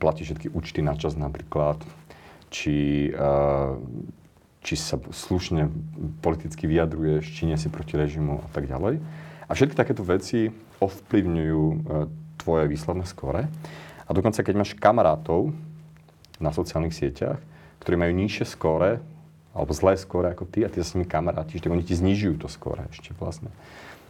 [0.00, 1.84] platí všetky účty na čas napríklad,
[2.48, 3.10] či,
[4.62, 5.66] či sa slušne
[6.22, 9.02] politicky vyjadruješ, či nie si proti režimu a tak ďalej.
[9.44, 11.64] A všetky takéto veci ovplyvňujú
[12.38, 13.50] tvoje výsledné skore.
[14.06, 15.50] A dokonca, keď máš kamarátov
[16.38, 17.42] na sociálnych sieťach,
[17.82, 19.02] ktorí majú nižšie skóre
[19.54, 22.42] alebo zlé skóre ako ty a ty sa s nimi kamarátiš, tak oni ti znižujú
[22.42, 23.54] to skóre ešte vlastne.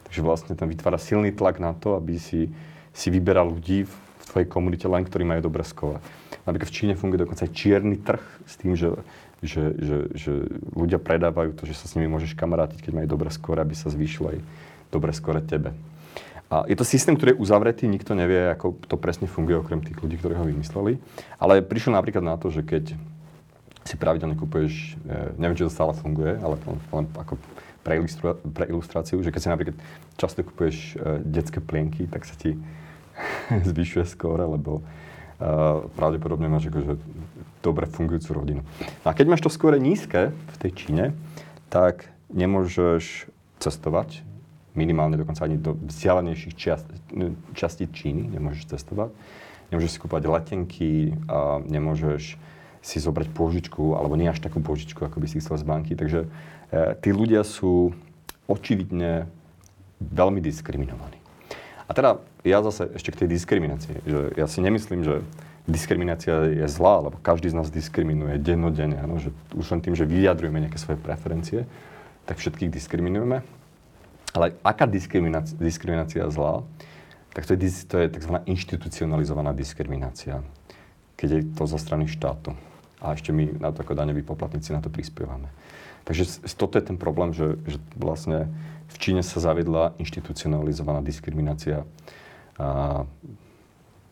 [0.09, 2.49] Takže vlastne tam vytvára silný tlak na to, aby si,
[2.97, 3.93] si vyberal ľudí v,
[4.33, 6.01] tvojej komunite len, ktorí majú dobré skóre.
[6.49, 8.99] Napríklad v Číne funguje dokonca aj čierny trh s tým, že,
[9.45, 10.33] že, že, že
[10.75, 13.93] ľudia predávajú to, že sa s nimi môžeš kamarátiť, keď majú dobré skóre, aby sa
[13.93, 14.39] zvýšilo aj
[14.91, 15.77] dobré skóre tebe.
[16.53, 19.97] A je to systém, ktorý je uzavretý, nikto nevie, ako to presne funguje, okrem tých
[19.99, 21.01] ľudí, ktorí ho vymysleli.
[21.41, 22.95] Ale prišiel napríklad na to, že keď
[23.85, 26.57] si pravidelne kupuješ, e, neviem, či to stále funguje, ale
[26.93, 27.37] len ako
[27.85, 29.77] pre, ilustru, pre ilustráciu, že keď si napríklad
[30.17, 32.57] často kupuješ e, detské plienky, tak sa ti
[33.71, 34.85] zvyšuje skóre, lebo,
[35.99, 36.95] pravdepodobne máš akože
[37.59, 38.63] dobre fungujúcu rodinu.
[39.03, 41.05] No a keď máš to skôr nízke v tej Číne,
[41.69, 43.27] tak nemôžeš
[43.59, 44.23] cestovať,
[44.77, 46.87] minimálne dokonca ani do vzdialenejších čast,
[47.55, 49.11] častí Číny nemôžeš cestovať.
[49.73, 52.37] Nemôžeš si kúpať letenky, a nemôžeš
[52.85, 55.97] si zobrať pôžičku, alebo nie až takú pôžičku, ako by si chcel z banky.
[55.97, 56.29] Takže e,
[57.01, 57.97] tí ľudia sú
[58.45, 59.25] očividne
[60.05, 61.17] veľmi diskriminovaní.
[61.89, 65.25] A teda ja zase ešte k tej diskriminácii, že ja si nemyslím, že
[65.65, 70.05] diskriminácia je zlá, lebo každý z nás diskriminuje dennodenne, ano, že už len tým, že
[70.05, 71.65] vyjadrujeme nejaké svoje preferencie,
[72.29, 73.41] tak všetkých diskriminujeme.
[74.37, 76.61] Ale aká diskriminácia, diskriminácia je zlá,
[77.33, 78.35] tak to je, to je tzv.
[78.45, 80.45] inštitucionalizovaná diskriminácia,
[81.17, 82.53] keď je to zo strany štátu.
[83.05, 85.53] A ešte my na to ako daňoví poplatníci na to prispievame.
[86.09, 88.49] Takže toto je ten problém, že, že vlastne
[88.89, 91.85] v Číne sa zaviedla inštitucionalizovaná diskriminácia
[92.57, 93.05] a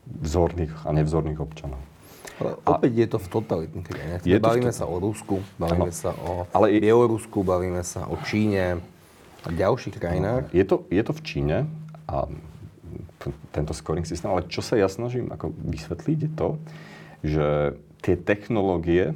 [0.05, 1.81] vzorných a nevzorných občanov.
[2.43, 4.21] Ale opäť a, je to v totalitných krajinách.
[4.43, 5.95] Bavíme sa o Rusku, bavíme ano.
[5.95, 8.83] sa o ale Bielorusku, bavíme sa o Číne
[9.47, 10.51] a ďalších krajinách.
[10.51, 11.57] Je to, je to v Číne
[12.11, 12.27] a
[13.55, 16.49] tento scoring systém, ale čo sa ja snažím ako vysvetliť je to,
[17.23, 17.47] že
[18.03, 19.15] tie technológie,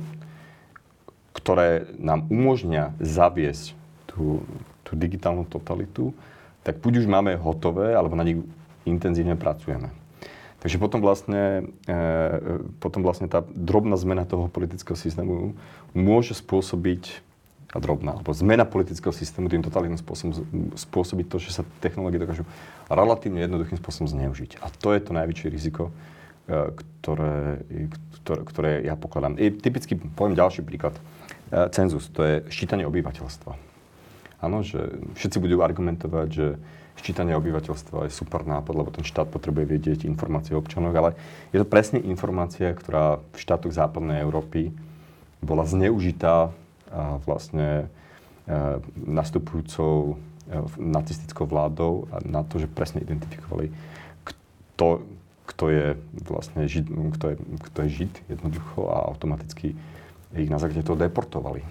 [1.35, 3.77] ktoré nám umožňa zaviesť
[4.09, 4.47] tú,
[4.87, 6.17] tú digitálnu totalitu,
[6.65, 8.43] tak buď už máme hotové, alebo na nich
[8.89, 9.93] intenzívne pracujeme.
[10.59, 15.55] Takže potom vlastne, e, potom vlastne tá drobná zmena toho politického systému
[15.95, 17.23] môže spôsobiť
[17.71, 20.33] a drobná, alebo zmena politického systému tým totalitným spôsobom
[20.75, 22.49] spôsobiť to, že sa technológie dokážu
[22.89, 24.59] relatívne jednoduchým spôsobom zneužiť.
[24.65, 25.93] A to je to najväčšie riziko, e,
[26.47, 27.67] ktoré,
[28.23, 29.35] ktoré, ktoré ja pokladám.
[29.39, 30.95] I typicky poviem ďalší príklad.
[31.51, 33.53] E, cenzus, to je ščítanie obyvateľstva.
[34.47, 36.47] Áno, že všetci budú argumentovať, že
[37.03, 41.19] ščítanie obyvateľstva je super nápad, lebo ten štát potrebuje vedieť informácie o občanoch, ale
[41.51, 44.71] je to presne informácia, ktorá v štátoch západnej Európy
[45.43, 46.55] bola zneužitá
[46.87, 47.91] a vlastne
[48.47, 50.17] e, nastupujúcou
[50.79, 53.75] nacistickou vládou na to, že presne identifikovali,
[54.23, 55.03] kto,
[55.47, 55.87] kto je
[56.27, 57.37] vlastne žid, kto je,
[57.71, 59.79] kto je žid jednoducho a automaticky
[60.37, 61.63] ich na základe toho deportovali.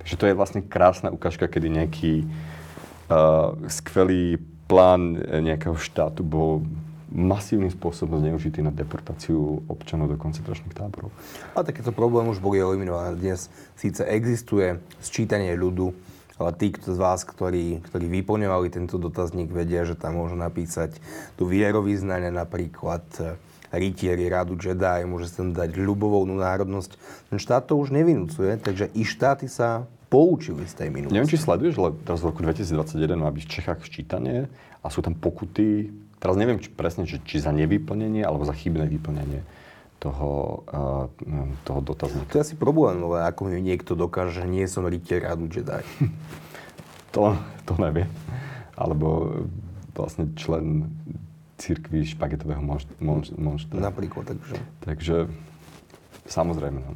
[0.00, 6.64] Takže to je vlastne krásna ukážka, kedy nejaký uh, skvelý plán nejakého štátu bol
[7.14, 11.14] masívnym spôsobom zneužitý na deportáciu občanov do koncentračných táborov.
[11.54, 13.14] A takéto problémy už boli eliminované.
[13.14, 13.46] Dnes
[13.78, 15.94] síce existuje sčítanie ľudu,
[16.34, 20.98] ale tí z vás, ktorí, ktorí vyplňovali tento dotazník, vedia, že tam môžu napísať
[21.38, 23.06] tu vierovýznanie napríklad
[23.74, 26.90] rytieri rádu Jedi, môže sa tam dať ľubovolnú národnosť.
[27.30, 31.14] Ten štát to už nevinúcuje, takže i štáty sa poučili z tej minulosti.
[31.18, 34.46] Neviem, či sleduješ, ale teraz v roku 2021 má byť v Čechách ščítanie
[34.82, 35.90] a sú tam pokuty,
[36.22, 39.42] teraz neviem či presne, či, či za nevyplnenie alebo za chybné vyplnenie
[39.98, 41.08] toho, uh,
[41.62, 42.34] toho dotazníka.
[42.34, 45.86] To je asi problém, ale ako mi niekto dokáže, že nie som rytier rádu Jedi.
[47.14, 48.10] to, to neviem.
[48.74, 49.38] Alebo
[49.94, 50.90] vlastne člen
[51.54, 52.60] cirkvi špagetového
[53.38, 53.78] monštra.
[53.78, 54.56] Napríklad, takže.
[54.82, 55.16] Takže,
[56.26, 56.82] samozrejme.
[56.82, 56.92] No.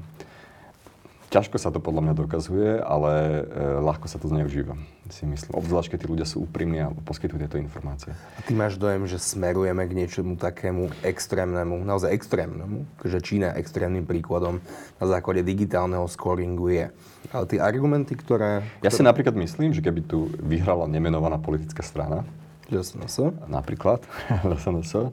[1.29, 3.43] Ťažko sa to podľa mňa dokazuje, ale e,
[3.85, 4.81] ľahko sa to zneužíva,
[5.13, 5.61] si myslím.
[5.61, 8.17] Obzvlášť, keď tí ľudia sú úprimní a poskytujú tieto informácie.
[8.17, 14.09] A ty máš dojem, že smerujeme k niečomu takému extrémnemu, naozaj extrémnemu, že Čína extrémnym
[14.09, 14.65] príkladom
[14.97, 16.87] na základe digitálneho scoringu je.
[17.29, 18.65] Ale tie argumenty, ktoré...
[18.81, 22.25] Ja si napríklad myslím, že keby tu vyhrala nemenovaná politická strana,
[22.73, 23.49] LSNS.
[23.53, 24.01] Napríklad,
[24.49, 25.13] LSNS,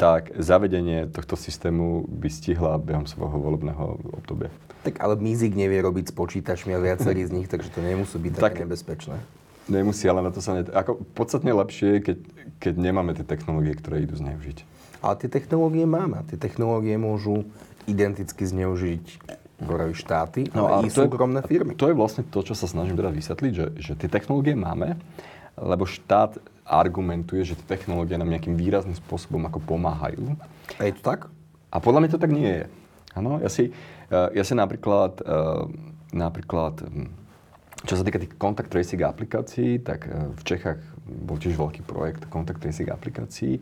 [0.00, 4.48] tak zavedenie tohto systému by stihla behom svojho volebného obdobia.
[4.82, 8.32] Tak ale Mizik nevie robiť s počítačmi a viacerí z nich, takže to nemusí byť
[8.34, 9.16] tak, také nebezpečné.
[9.70, 10.58] Nemusí, ale na to sa...
[10.58, 10.66] Ne...
[10.66, 12.18] Ako podstatne lepšie, keď,
[12.58, 14.66] keď nemáme tie technológie, ktoré idú zneužiť.
[15.02, 16.26] Ale tie technológie máme.
[16.26, 17.46] Tie technológie môžu
[17.86, 19.22] identicky zneužiť
[19.62, 21.78] hovorí štáty, no a i súkromné firmy.
[21.78, 24.98] To je vlastne to, čo sa snažím teraz vysvetliť, že, že tie technológie máme,
[25.54, 30.34] lebo štát argumentuje, že tie technológie nám nejakým výrazným spôsobom ako pomáhajú.
[30.78, 31.30] A je to tak?
[31.70, 32.64] A podľa mňa to tak nie je.
[33.12, 33.70] Áno, ja si,
[34.12, 35.64] ja si napríklad, eh,
[36.12, 37.10] napríklad, hm,
[37.88, 42.28] čo sa týka tých contact tracing aplikácií, tak eh, v Čechách bol tiež veľký projekt
[42.28, 43.58] contact tracing aplikácií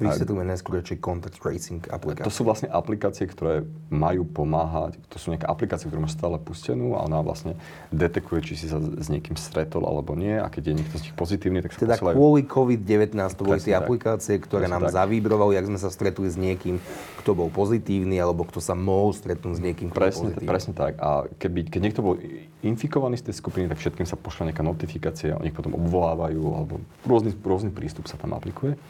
[0.00, 2.24] Vysvetlíme neskôr, či contact tracing aplikácie.
[2.24, 4.96] To sú vlastne aplikácie, ktoré majú pomáhať.
[5.12, 7.60] To sú nejaké aplikácie, ktoré máš stále pustenú a ona vlastne
[7.92, 10.40] detekuje, či si sa s niekým stretol alebo nie.
[10.40, 12.16] A keď je niekto z nich pozitívny, tak sa Teda posielajú...
[12.16, 15.04] kvôli COVID-19 to boli tie aplikácie, ktoré nám tak.
[15.04, 16.80] zavibrovali, ak sme sa stretli s niekým,
[17.20, 20.96] kto bol pozitívny alebo kto sa mohol stretnúť s niekým, kto presne, bol presne tak.
[20.96, 22.16] A keby, keď niekto bol
[22.64, 27.36] infikovaný z tej skupiny, tak všetkým sa pošla nejaká notifikácia, oni potom obvolávajú alebo rôzny,
[27.36, 28.80] rôzny prístup sa tam aplikuje.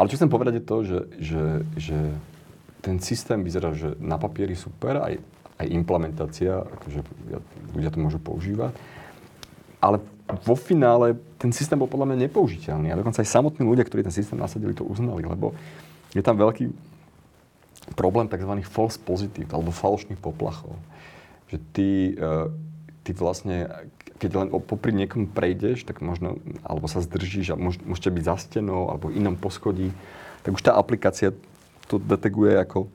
[0.00, 1.44] Ale čo chcem povedať je to, že, že,
[1.76, 1.98] že
[2.80, 5.20] ten systém vyzerá, že na papieri super, aj,
[5.60, 7.04] aj implementácia, akože
[7.76, 8.72] ľudia to môžu používať,
[9.84, 10.00] ale
[10.40, 12.88] vo finále ten systém bol podľa mňa nepoužiteľný.
[12.88, 15.52] A dokonca aj samotní ľudia, ktorí ten systém nasadili, to uznali, lebo
[16.16, 16.72] je tam veľký
[17.92, 18.52] problém tzv.
[18.64, 20.78] false positive, alebo falošných poplachov.
[21.52, 22.48] Že ty, uh,
[23.02, 23.68] ty vlastne,
[24.20, 28.36] keď len popri niekomu prejdeš, tak možno, alebo sa zdržíš a môž, môžete byť za
[28.36, 29.96] stenou, alebo inom poschodí,
[30.44, 31.32] tak už tá aplikácia
[31.88, 32.92] to deteguje ako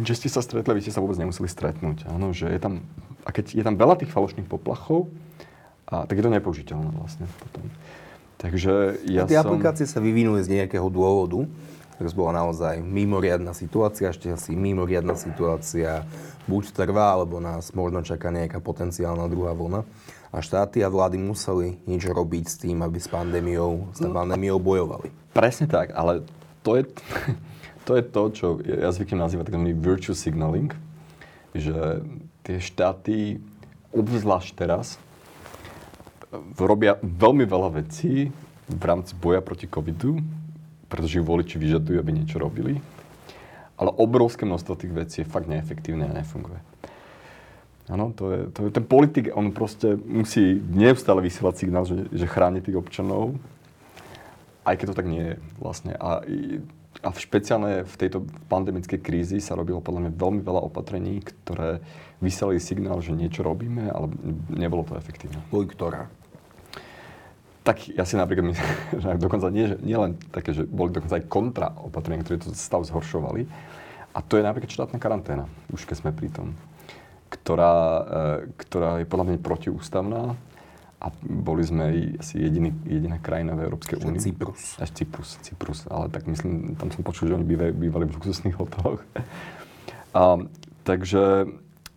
[0.00, 2.08] že ste sa stretli, vy ste sa vôbec nemuseli stretnúť.
[2.08, 2.80] Áno, že je tam,
[3.22, 5.12] a keď je tam veľa tých falošných poplachov,
[5.84, 7.68] a, tak je to nepoužiteľné vlastne potom.
[8.40, 9.52] Takže ja Tie som...
[9.52, 11.44] aplikácie sa vyvinuli z nejakého dôvodu.
[12.00, 16.02] Takže bola naozaj mimoriadná situácia, ešte asi mimoriadná situácia
[16.46, 19.86] buď trvá, alebo nás možno čaká nejaká potenciálna druhá vlna.
[20.32, 24.56] A štáty a vlády museli niečo robiť s tým, aby s pandémiou, s no, pandémiou
[24.56, 25.12] bojovali.
[25.36, 26.24] Presne tak, ale
[26.64, 26.88] to je,
[27.86, 30.72] to je to, čo ja zvyknem nazývať takzvaný virtue signaling,
[31.52, 32.00] že
[32.42, 33.44] tie štáty,
[33.92, 34.96] obzvlášť teraz,
[36.56, 38.32] robia veľmi veľa vecí
[38.64, 40.16] v rámci boja proti covidu,
[40.88, 42.80] pretože ich voliči vyžadujú, aby niečo robili.
[43.82, 46.62] Ale obrovské množstvo tých vecí je fakt neefektívne a nefunguje.
[47.90, 52.30] Áno, to je, to je, ten politik, on proste musí neustále vysielať signál, že, že
[52.30, 53.34] chráni tých občanov,
[54.62, 55.98] aj keď to tak nie je vlastne.
[55.98, 56.22] A,
[57.02, 61.82] a v špeciálne v tejto pandemickej krízi sa robilo podľa mňa veľmi veľa opatrení, ktoré
[62.22, 64.14] vysielali signál, že niečo robíme, ale
[64.46, 65.42] nebolo to efektívne.
[65.50, 66.06] Boli ktorá?
[67.62, 68.70] Tak ja si napríklad myslím,
[69.02, 72.50] že dokonca nie, že, nie len také, že boli dokonca aj kontra opatrenia, ktoré to
[72.54, 73.46] stav zhoršovali.
[74.12, 76.52] A to je napríklad štátna karanténa, už keď sme pri tom,
[77.32, 80.36] ktorá, e, ktorá je podľa mňa protiústavná
[81.02, 84.20] a boli sme asi jediný, jediná krajina v Európskej únii.
[84.20, 84.76] Cyprus.
[84.76, 88.54] Až Cyprus, Cyprus, ale tak myslím, tam som počul, že oni bývali, bývali v luxusných
[88.54, 89.00] hoteloch.
[90.12, 90.44] A,
[90.84, 91.48] takže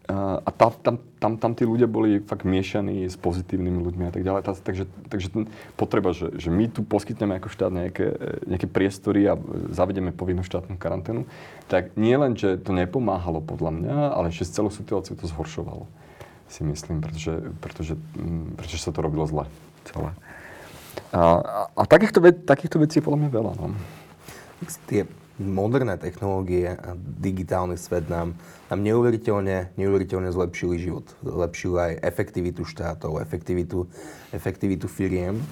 [0.05, 4.21] a tá, tam, tam, tam tí ľudia boli fakt miešaní s pozitívnymi ľuďmi a tak
[4.21, 4.41] ďalej.
[4.45, 5.43] Tá, takže, takže ten
[5.73, 8.13] potreba, že, že my tu poskytneme ako štát nejaké,
[8.45, 9.33] nejaké priestory a
[9.73, 11.25] zavedeme povinnú štátnu karanténu,
[11.65, 15.89] tak nie len, že to nepomáhalo podľa mňa, ale že celú situáciu to zhoršovalo.
[16.53, 19.49] Si myslím, pretože, pretože, mm, pretože sa to robilo zle
[19.89, 20.13] celé.
[21.09, 23.51] A, a, a takýchto, ve, takýchto vecí je podľa mňa veľa.
[23.57, 23.73] No.
[24.85, 28.39] Tie moderné technológie a digitálny svet nám,
[28.71, 31.05] nám neuveriteľne, neuveriteľne zlepšili život.
[31.23, 33.91] Zlepšili aj efektivitu štátov, efektivitu,
[34.31, 35.43] efektivitu firiem.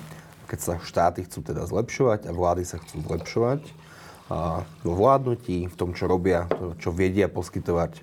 [0.48, 3.62] Keď sa štáty chcú teda zlepšovať a vlády sa chcú zlepšovať
[4.32, 6.48] a vo vládnutí, v tom, čo robia,
[6.80, 8.00] čo vedia poskytovať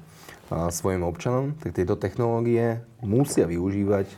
[0.51, 4.11] a svojim občanom, tak tieto technológie musia využívať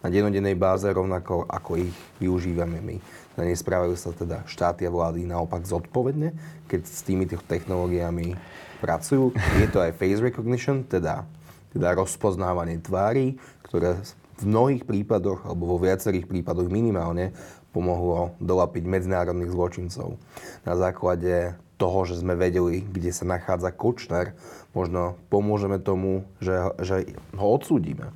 [0.00, 2.96] na denodennej báze rovnako ako ich využívame my.
[3.38, 6.34] Nesprávajú sa teda štáty a vlády naopak zodpovedne,
[6.66, 8.34] keď s týmito technológiami
[8.82, 9.30] pracujú.
[9.60, 11.22] Je to aj face recognition, teda,
[11.70, 14.00] teda rozpoznávanie tvári, ktoré
[14.40, 17.30] v mnohých prípadoch, alebo vo viacerých prípadoch minimálne,
[17.70, 20.18] pomohlo dolapiť medzinárodných zločincov.
[20.66, 24.34] Na základe toho, že sme vedeli, kde sa nachádza Kočner,
[24.74, 26.52] možno pomôžeme tomu, že,
[26.82, 28.10] že ho odsúdime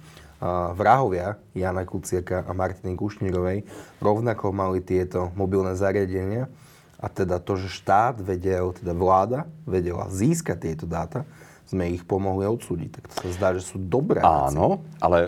[0.77, 3.65] vrahovia Jana Kuciaka a Martiny Kušnírovej
[4.05, 6.53] rovnako mali tieto mobilné zariadenia
[7.01, 11.29] a teda to, že štát vedel, teda vláda vedela získať tieto dáta,
[11.69, 12.91] sme ich pomohli odsúdiť.
[12.97, 15.01] Tak to sa zdá, že sú dobré Áno, veci.
[15.05, 15.19] ale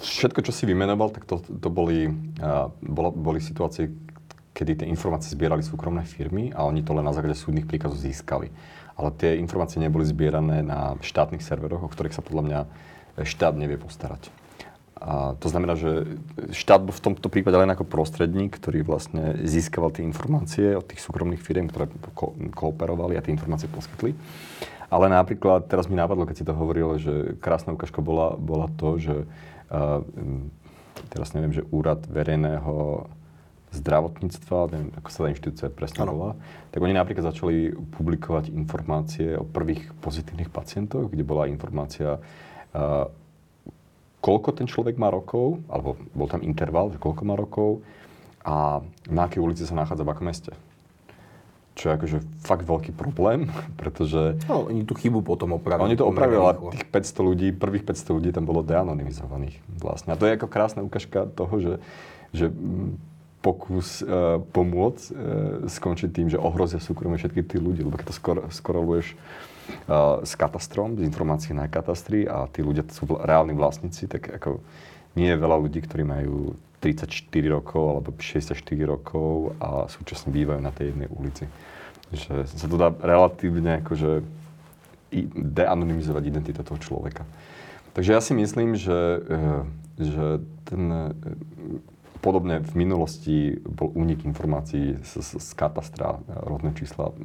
[0.00, 2.08] všetko, čo si vymenoval, tak to, to boli,
[2.40, 3.92] uh, bolo, boli situácie,
[4.56, 8.52] kedy tie informácie zbierali súkromné firmy a oni to len na základe súdnych príkazov získali.
[8.96, 12.60] Ale tie informácie neboli zbierané na štátnych serveroch, o ktorých sa podľa mňa
[13.24, 14.39] štát nevie postarať.
[15.00, 16.04] A to znamená, že
[16.52, 21.00] štát bol v tomto prípade len ako prostredník, ktorý vlastne získaval tie informácie od tých
[21.00, 24.12] súkromných firm, ktoré ko- kooperovali a tie informácie poskytli.
[24.92, 29.00] Ale napríklad, teraz mi napadlo, keď si to hovoril, že krásna ukážka bola, bola to,
[29.00, 29.16] že
[29.72, 30.04] uh,
[31.08, 33.08] teraz neviem, že úrad verejného
[33.70, 36.34] zdravotníctva, neviem, ako sa tá inštitúcia presne volá,
[36.74, 43.06] tak oni napríklad začali publikovať informácie o prvých pozitívnych pacientoch, kde bola informácia uh,
[44.20, 47.80] koľko ten človek má rokov, alebo bol tam interval, že koľko má rokov
[48.44, 50.52] a na akej ulici sa nachádza v akom meste.
[51.76, 53.48] Čo je akože fakt veľký problém,
[53.80, 54.36] pretože...
[54.48, 55.92] No, oni tú chybu potom opravili.
[55.92, 60.12] Oni to opravili, ale tých 500 ľudí, prvých 500 ľudí tam bolo deanonymizovaných vlastne.
[60.12, 61.74] A to je ako krásna ukážka toho, že,
[62.36, 62.46] že
[63.40, 65.16] pokus uh, pomôcť uh,
[65.64, 69.16] skončiť tým, že ohrozia súkromie všetky tí ľudí, lebo keď to skor, skoroluješ
[70.24, 74.60] s katastrom, z informácií na katastri a tí ľudia sú reálni vlastníci, tak ako
[75.18, 77.10] nie je veľa ľudí, ktorí majú 34
[77.52, 78.56] rokov alebo 64
[78.88, 81.44] rokov a súčasne bývajú na tej jednej ulici.
[82.10, 84.24] Že sa to dá relatívne akože
[85.34, 87.26] deanonymizovať identitu toho človeka.
[87.92, 89.22] Takže ja si myslím, že,
[89.98, 90.26] že
[90.64, 91.12] ten
[92.20, 97.16] Podobne v minulosti bol únik informácií z, z, z katastra, rodné čísla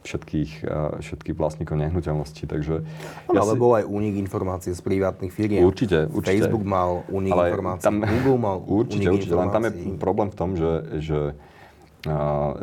[0.00, 0.64] všetkých,
[1.00, 2.48] všetkých vlastníkov nehnuteľností.
[2.48, 2.82] Takže
[3.28, 3.60] no, ja ale si...
[3.60, 5.62] bol aj únik informácií z privátnych firiem.
[5.62, 6.40] Určite, určite.
[6.40, 10.28] Facebook mal únik ale informácií, tam, Google mal určite, únik určite, len tam je problém
[10.32, 10.72] v tom, že,
[11.04, 11.20] že
[12.08, 12.56] a,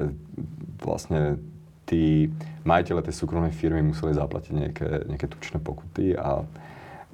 [0.81, 1.38] vlastne
[1.88, 2.33] tí
[2.67, 6.43] majiteľe tej súkromnej firmy museli zaplatiť nejaké, nejaké tučné pokuty a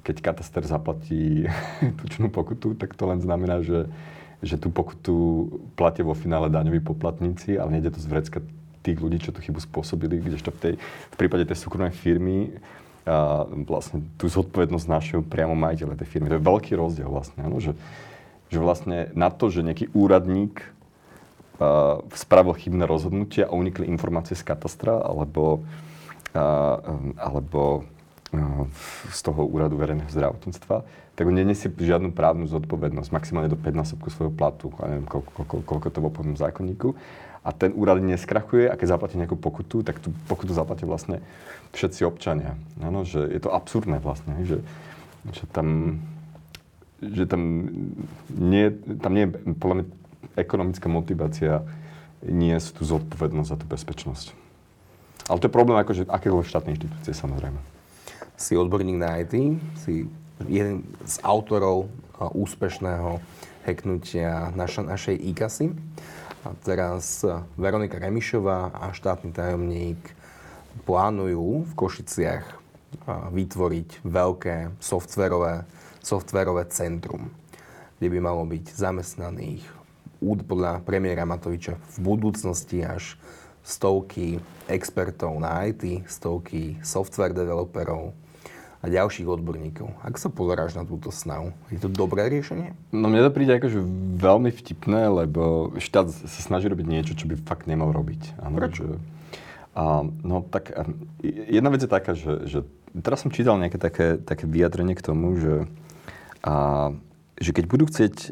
[0.04, 1.48] keď kataster zaplatí
[2.00, 3.88] tučnú pokutu, tak to len znamená, že
[4.44, 5.14] že tú pokutu
[5.74, 8.38] platia vo finále daňoví poplatníci, ale nejde to z vrecka
[8.84, 12.52] tých ľudí, čo tú chybu spôsobili, kdežto v, tej, v prípade tej súkromnej firmy
[13.04, 16.32] a vlastne tú zodpovednosť našeho priamo majiteľa tej firmy.
[16.32, 17.76] To je veľký rozdiel vlastne, ano, že,
[18.48, 20.64] že vlastne na to, že nejaký úradník
[21.60, 25.64] uh, spravil chybné rozhodnutie a unikli informácie z katastra alebo,
[26.32, 26.80] uh,
[27.20, 27.84] alebo
[28.32, 28.64] uh,
[29.12, 34.10] z toho úradu verejného zdravotníctva, tak on nenesie žiadnu právnu zodpovednosť, maximálne do 5 násobku
[34.10, 36.88] svojho platu, a neviem, koľko, koľko, koľko to bolo po zákonníku.
[37.44, 41.20] A ten úrad neskrachuje a keď zaplatí nejakú pokutu, tak tú pokutu zaplatia vlastne
[41.76, 42.56] všetci občania.
[42.80, 44.58] Áno, že je to absurdné vlastne, že,
[45.28, 46.00] že tam,
[46.98, 47.68] že tam
[48.32, 49.86] nie, tam nie je podľa mňa
[50.40, 51.62] ekonomická motivácia
[52.24, 54.26] nie je tú zodpovednosť za tú bezpečnosť.
[55.28, 57.60] Ale to je problém akože akékoľvek štátnej inštitúcie samozrejme.
[58.40, 59.36] Si odborník na IT,
[59.84, 60.08] si
[60.48, 63.18] jeden z autorov úspešného
[63.64, 65.72] hacknutia naša, našej IKASy.
[66.44, 67.24] A teraz
[67.56, 70.00] Veronika Remišová a štátny tajomník
[70.84, 72.44] plánujú v Košiciach
[73.32, 75.64] vytvoriť veľké softverové,
[76.04, 77.32] softverové centrum,
[77.98, 79.64] kde by malo byť zamestnaných
[80.24, 83.20] podľa premiéra Matoviča v budúcnosti až
[83.60, 88.16] stovky expertov na IT, stovky software developerov,
[88.84, 89.96] a ďalších odborníkov.
[90.04, 91.56] Ako sa pozeráš na túto snahu?
[91.72, 92.76] Je to dobré riešenie?
[92.92, 93.80] No mne to príde akože
[94.20, 98.36] veľmi vtipné, lebo štát sa snaží robiť niečo, čo by fakt nemal robiť.
[98.44, 98.84] Ano, Prečo?
[98.84, 98.96] Že,
[99.72, 100.76] a, no tak
[101.24, 102.58] jedna vec je taká, že, že
[103.00, 105.64] teraz som čítal nejaké také, také vyjadrenie k tomu, že,
[106.44, 106.92] a,
[107.40, 108.28] že keď budú chcieť e,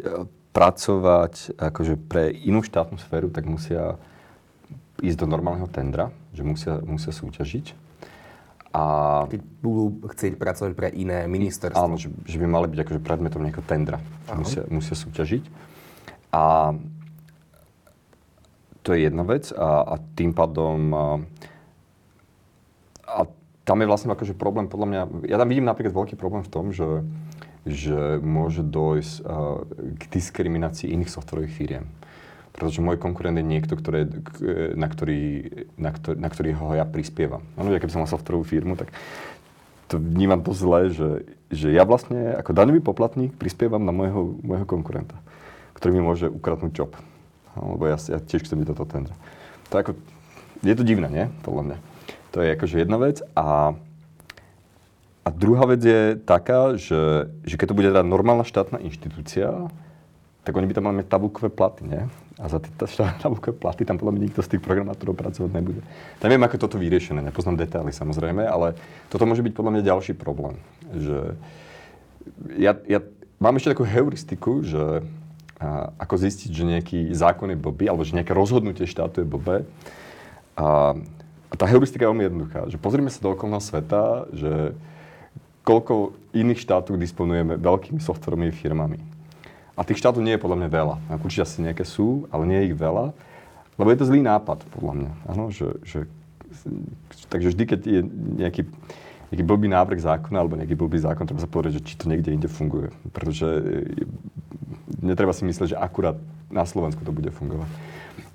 [0.53, 3.97] pracovať akože pre inú štátnu sféru, tak musia
[5.01, 7.73] ísť do normálneho tendra, že musia, musia súťažiť.
[8.73, 8.83] A
[9.29, 11.77] keď budú chcieť pracovať pre iné ministerstvo.
[11.77, 15.45] Áno, že, že by mali byť akože predmetom nejakého tendra, že musia, musia súťažiť.
[16.33, 16.73] A
[18.83, 21.05] to je jedna vec a, a tým pádom a,
[23.07, 23.20] a
[23.62, 26.75] tam je vlastne akože problém, podľa mňa, ja tam vidím napríklad veľký problém v tom,
[26.75, 27.07] že,
[27.62, 29.62] že môže dojsť a,
[30.01, 31.87] k diskriminácii iných softwarových firiem
[32.53, 34.05] pretože môj konkurent je niekto, ktoré,
[34.77, 35.21] na, ktorý,
[35.81, 37.41] na, ktorý, na ktorého ja prispievam.
[37.57, 38.93] Ano, ja keby som mal softwarovú firmu, tak
[39.89, 44.65] to vnímam to zle, že, že ja vlastne ako daňový poplatník prispievam na môjho, môjho
[44.65, 45.17] konkurenta,
[45.77, 46.93] ktorý mi môže ukradnúť job.
[47.57, 49.13] No, lebo ja, ja tiež chcem byť toto tendra.
[49.69, 49.93] To ako,
[50.65, 51.25] je to divné, nie?
[51.45, 51.79] Podľa mňa.
[52.33, 53.21] To je akože jedna vec.
[53.37, 53.77] A,
[55.25, 59.69] a druhá vec je taká, že, že keď to bude teda normálna štátna inštitúcia,
[60.43, 62.03] tak oni by tam mali tabulkové platy, nie?
[62.43, 62.74] A za tie
[63.22, 65.78] tabulkové platy tam podľa mňa nikto z tých programátorov pracovať nebude.
[66.18, 68.74] Neviem, ako toto vyriešené, nepoznám detaily samozrejme, ale
[69.14, 70.59] toto môže byť podľa mňa ďalší problém.
[70.90, 71.38] Že
[72.59, 72.99] ja, ja
[73.38, 75.07] mám ešte takú heuristiku, že
[75.62, 79.62] a, ako zistiť, že nejaký zákon je blbý, alebo že nejaké rozhodnutie štátu je blbé.
[80.59, 80.99] A,
[81.47, 82.66] a tá heuristika je veľmi jednoduchá.
[82.74, 84.74] Že pozrime sa do okolného sveta, že
[85.62, 89.12] koľko iných štátov disponujeme veľkými softwarovými firmami
[89.73, 90.97] a tých štátov nie je podľa mňa veľa.
[91.25, 93.16] Určite asi nejaké sú, ale nie je ich veľa.
[93.81, 95.12] Lebo je to zlý nápad, podľa mňa.
[95.33, 96.05] Ano, že, že,
[97.33, 98.01] takže vždy, keď je
[98.37, 98.62] nejaký,
[99.33, 102.37] nejaký blbý návrh zákona alebo nejaký blbý zákon, treba sa povedať, že či to niekde
[102.37, 102.93] inde funguje.
[103.16, 104.05] Pretože e,
[105.01, 106.20] netreba si myslieť, že akurát
[106.53, 107.70] na Slovensku to bude fungovať.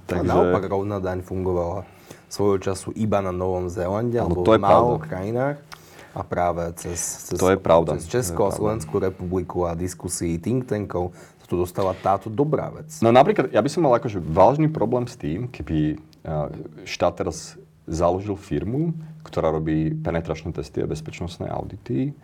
[0.10, 0.26] Takže...
[0.26, 1.86] A naopak rovná daň fungovala
[2.28, 5.64] svojho času iba na Novom Zélande alebo v málo krajinách
[6.18, 6.98] a práve cez,
[7.30, 8.02] cez, to je pravda.
[8.02, 12.90] cez Česko a Slovenskú republiku a diskusii think tankov sa tu dostala táto dobrá vec.
[13.06, 16.02] No napríklad, ja by som mal akože vážny problém s tým, keby
[16.90, 17.54] štát teraz
[17.86, 22.18] založil firmu, ktorá robí penetračné testy a bezpečnostné audity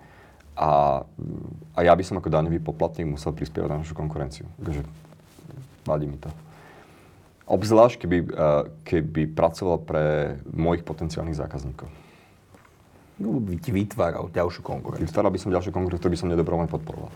[0.58, 1.06] a,
[1.78, 4.50] a ja by som ako daňový poplatník musel prispievať na našu konkurenciu.
[4.60, 4.82] Takže
[5.86, 6.34] vadí mi to.
[7.44, 8.18] Obzvlášť, keby,
[8.88, 11.92] keby pracoval pre mojich potenciálnych zákazníkov.
[13.24, 15.08] No, by ti vytváral ďalšiu konkurenciu.
[15.08, 17.12] Vytváral by som ďalšiu konkurenciu, ktorú by som nedobrovoľne podporoval.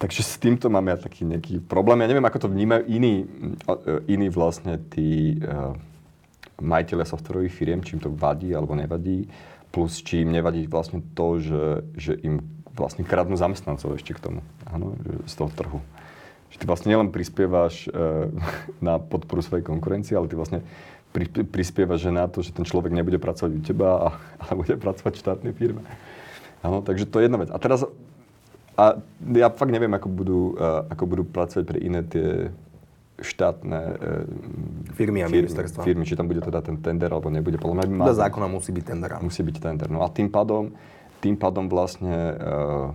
[0.00, 2.00] Takže s týmto máme ja taký nejaký problém.
[2.00, 5.72] Ja neviem, ako to vnímajú iní, e, iní vlastne tí, uh,
[6.58, 9.30] majiteľia softwarových firiem, čím to vadí alebo nevadí,
[9.70, 12.42] plus čím nevadí vlastne to, že, že im
[12.74, 14.94] vlastne kradnú zamestnancov ešte k tomu, áno,
[15.26, 15.80] z toho trhu.
[16.54, 17.90] Že ty vlastne nielen prispievaš e,
[18.86, 20.66] na podporu svojej konkurencie, ale ty vlastne
[21.12, 24.08] pri, prispievaš že na to, že ten človek nebude pracovať u teba, a,
[24.44, 25.82] ale bude pracovať v štátnej firme.
[26.62, 27.50] Áno, takže to je jedna vec.
[27.54, 27.86] A teraz,
[28.74, 28.98] a
[29.34, 32.50] ja fakt neviem, ako budú, uh, ako budú pracovať pre iné tie
[33.18, 35.86] štátne uh, firmy a ministerstva.
[35.86, 37.58] Firmy, či tam bude teda ten tender, alebo nebude.
[37.58, 39.10] Podľa mňa by zákona musí byť tender.
[39.22, 39.88] Musí byť tender.
[39.90, 40.74] No a tým pádom,
[41.22, 42.90] tým pádom vlastne uh,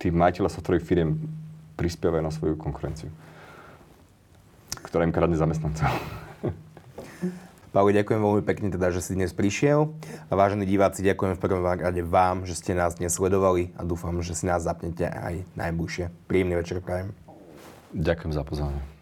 [0.00, 1.16] tí majiteľa softwarových firiem
[1.76, 3.12] prispievajú na svoju konkurenciu,
[4.84, 5.88] ktorá im kradne zamestnancov.
[7.76, 9.92] Pavel, ďakujem veľmi pekne teda, že si dnes prišiel.
[10.00, 14.16] A vážení diváci, ďakujem v prvom rade vám, že ste nás dnes sledovali a dúfam,
[14.24, 16.08] že si nás zapnete aj najbližšie.
[16.24, 17.12] Príjemný večer prajem.
[17.92, 18.95] Ďakujem za pozornosť.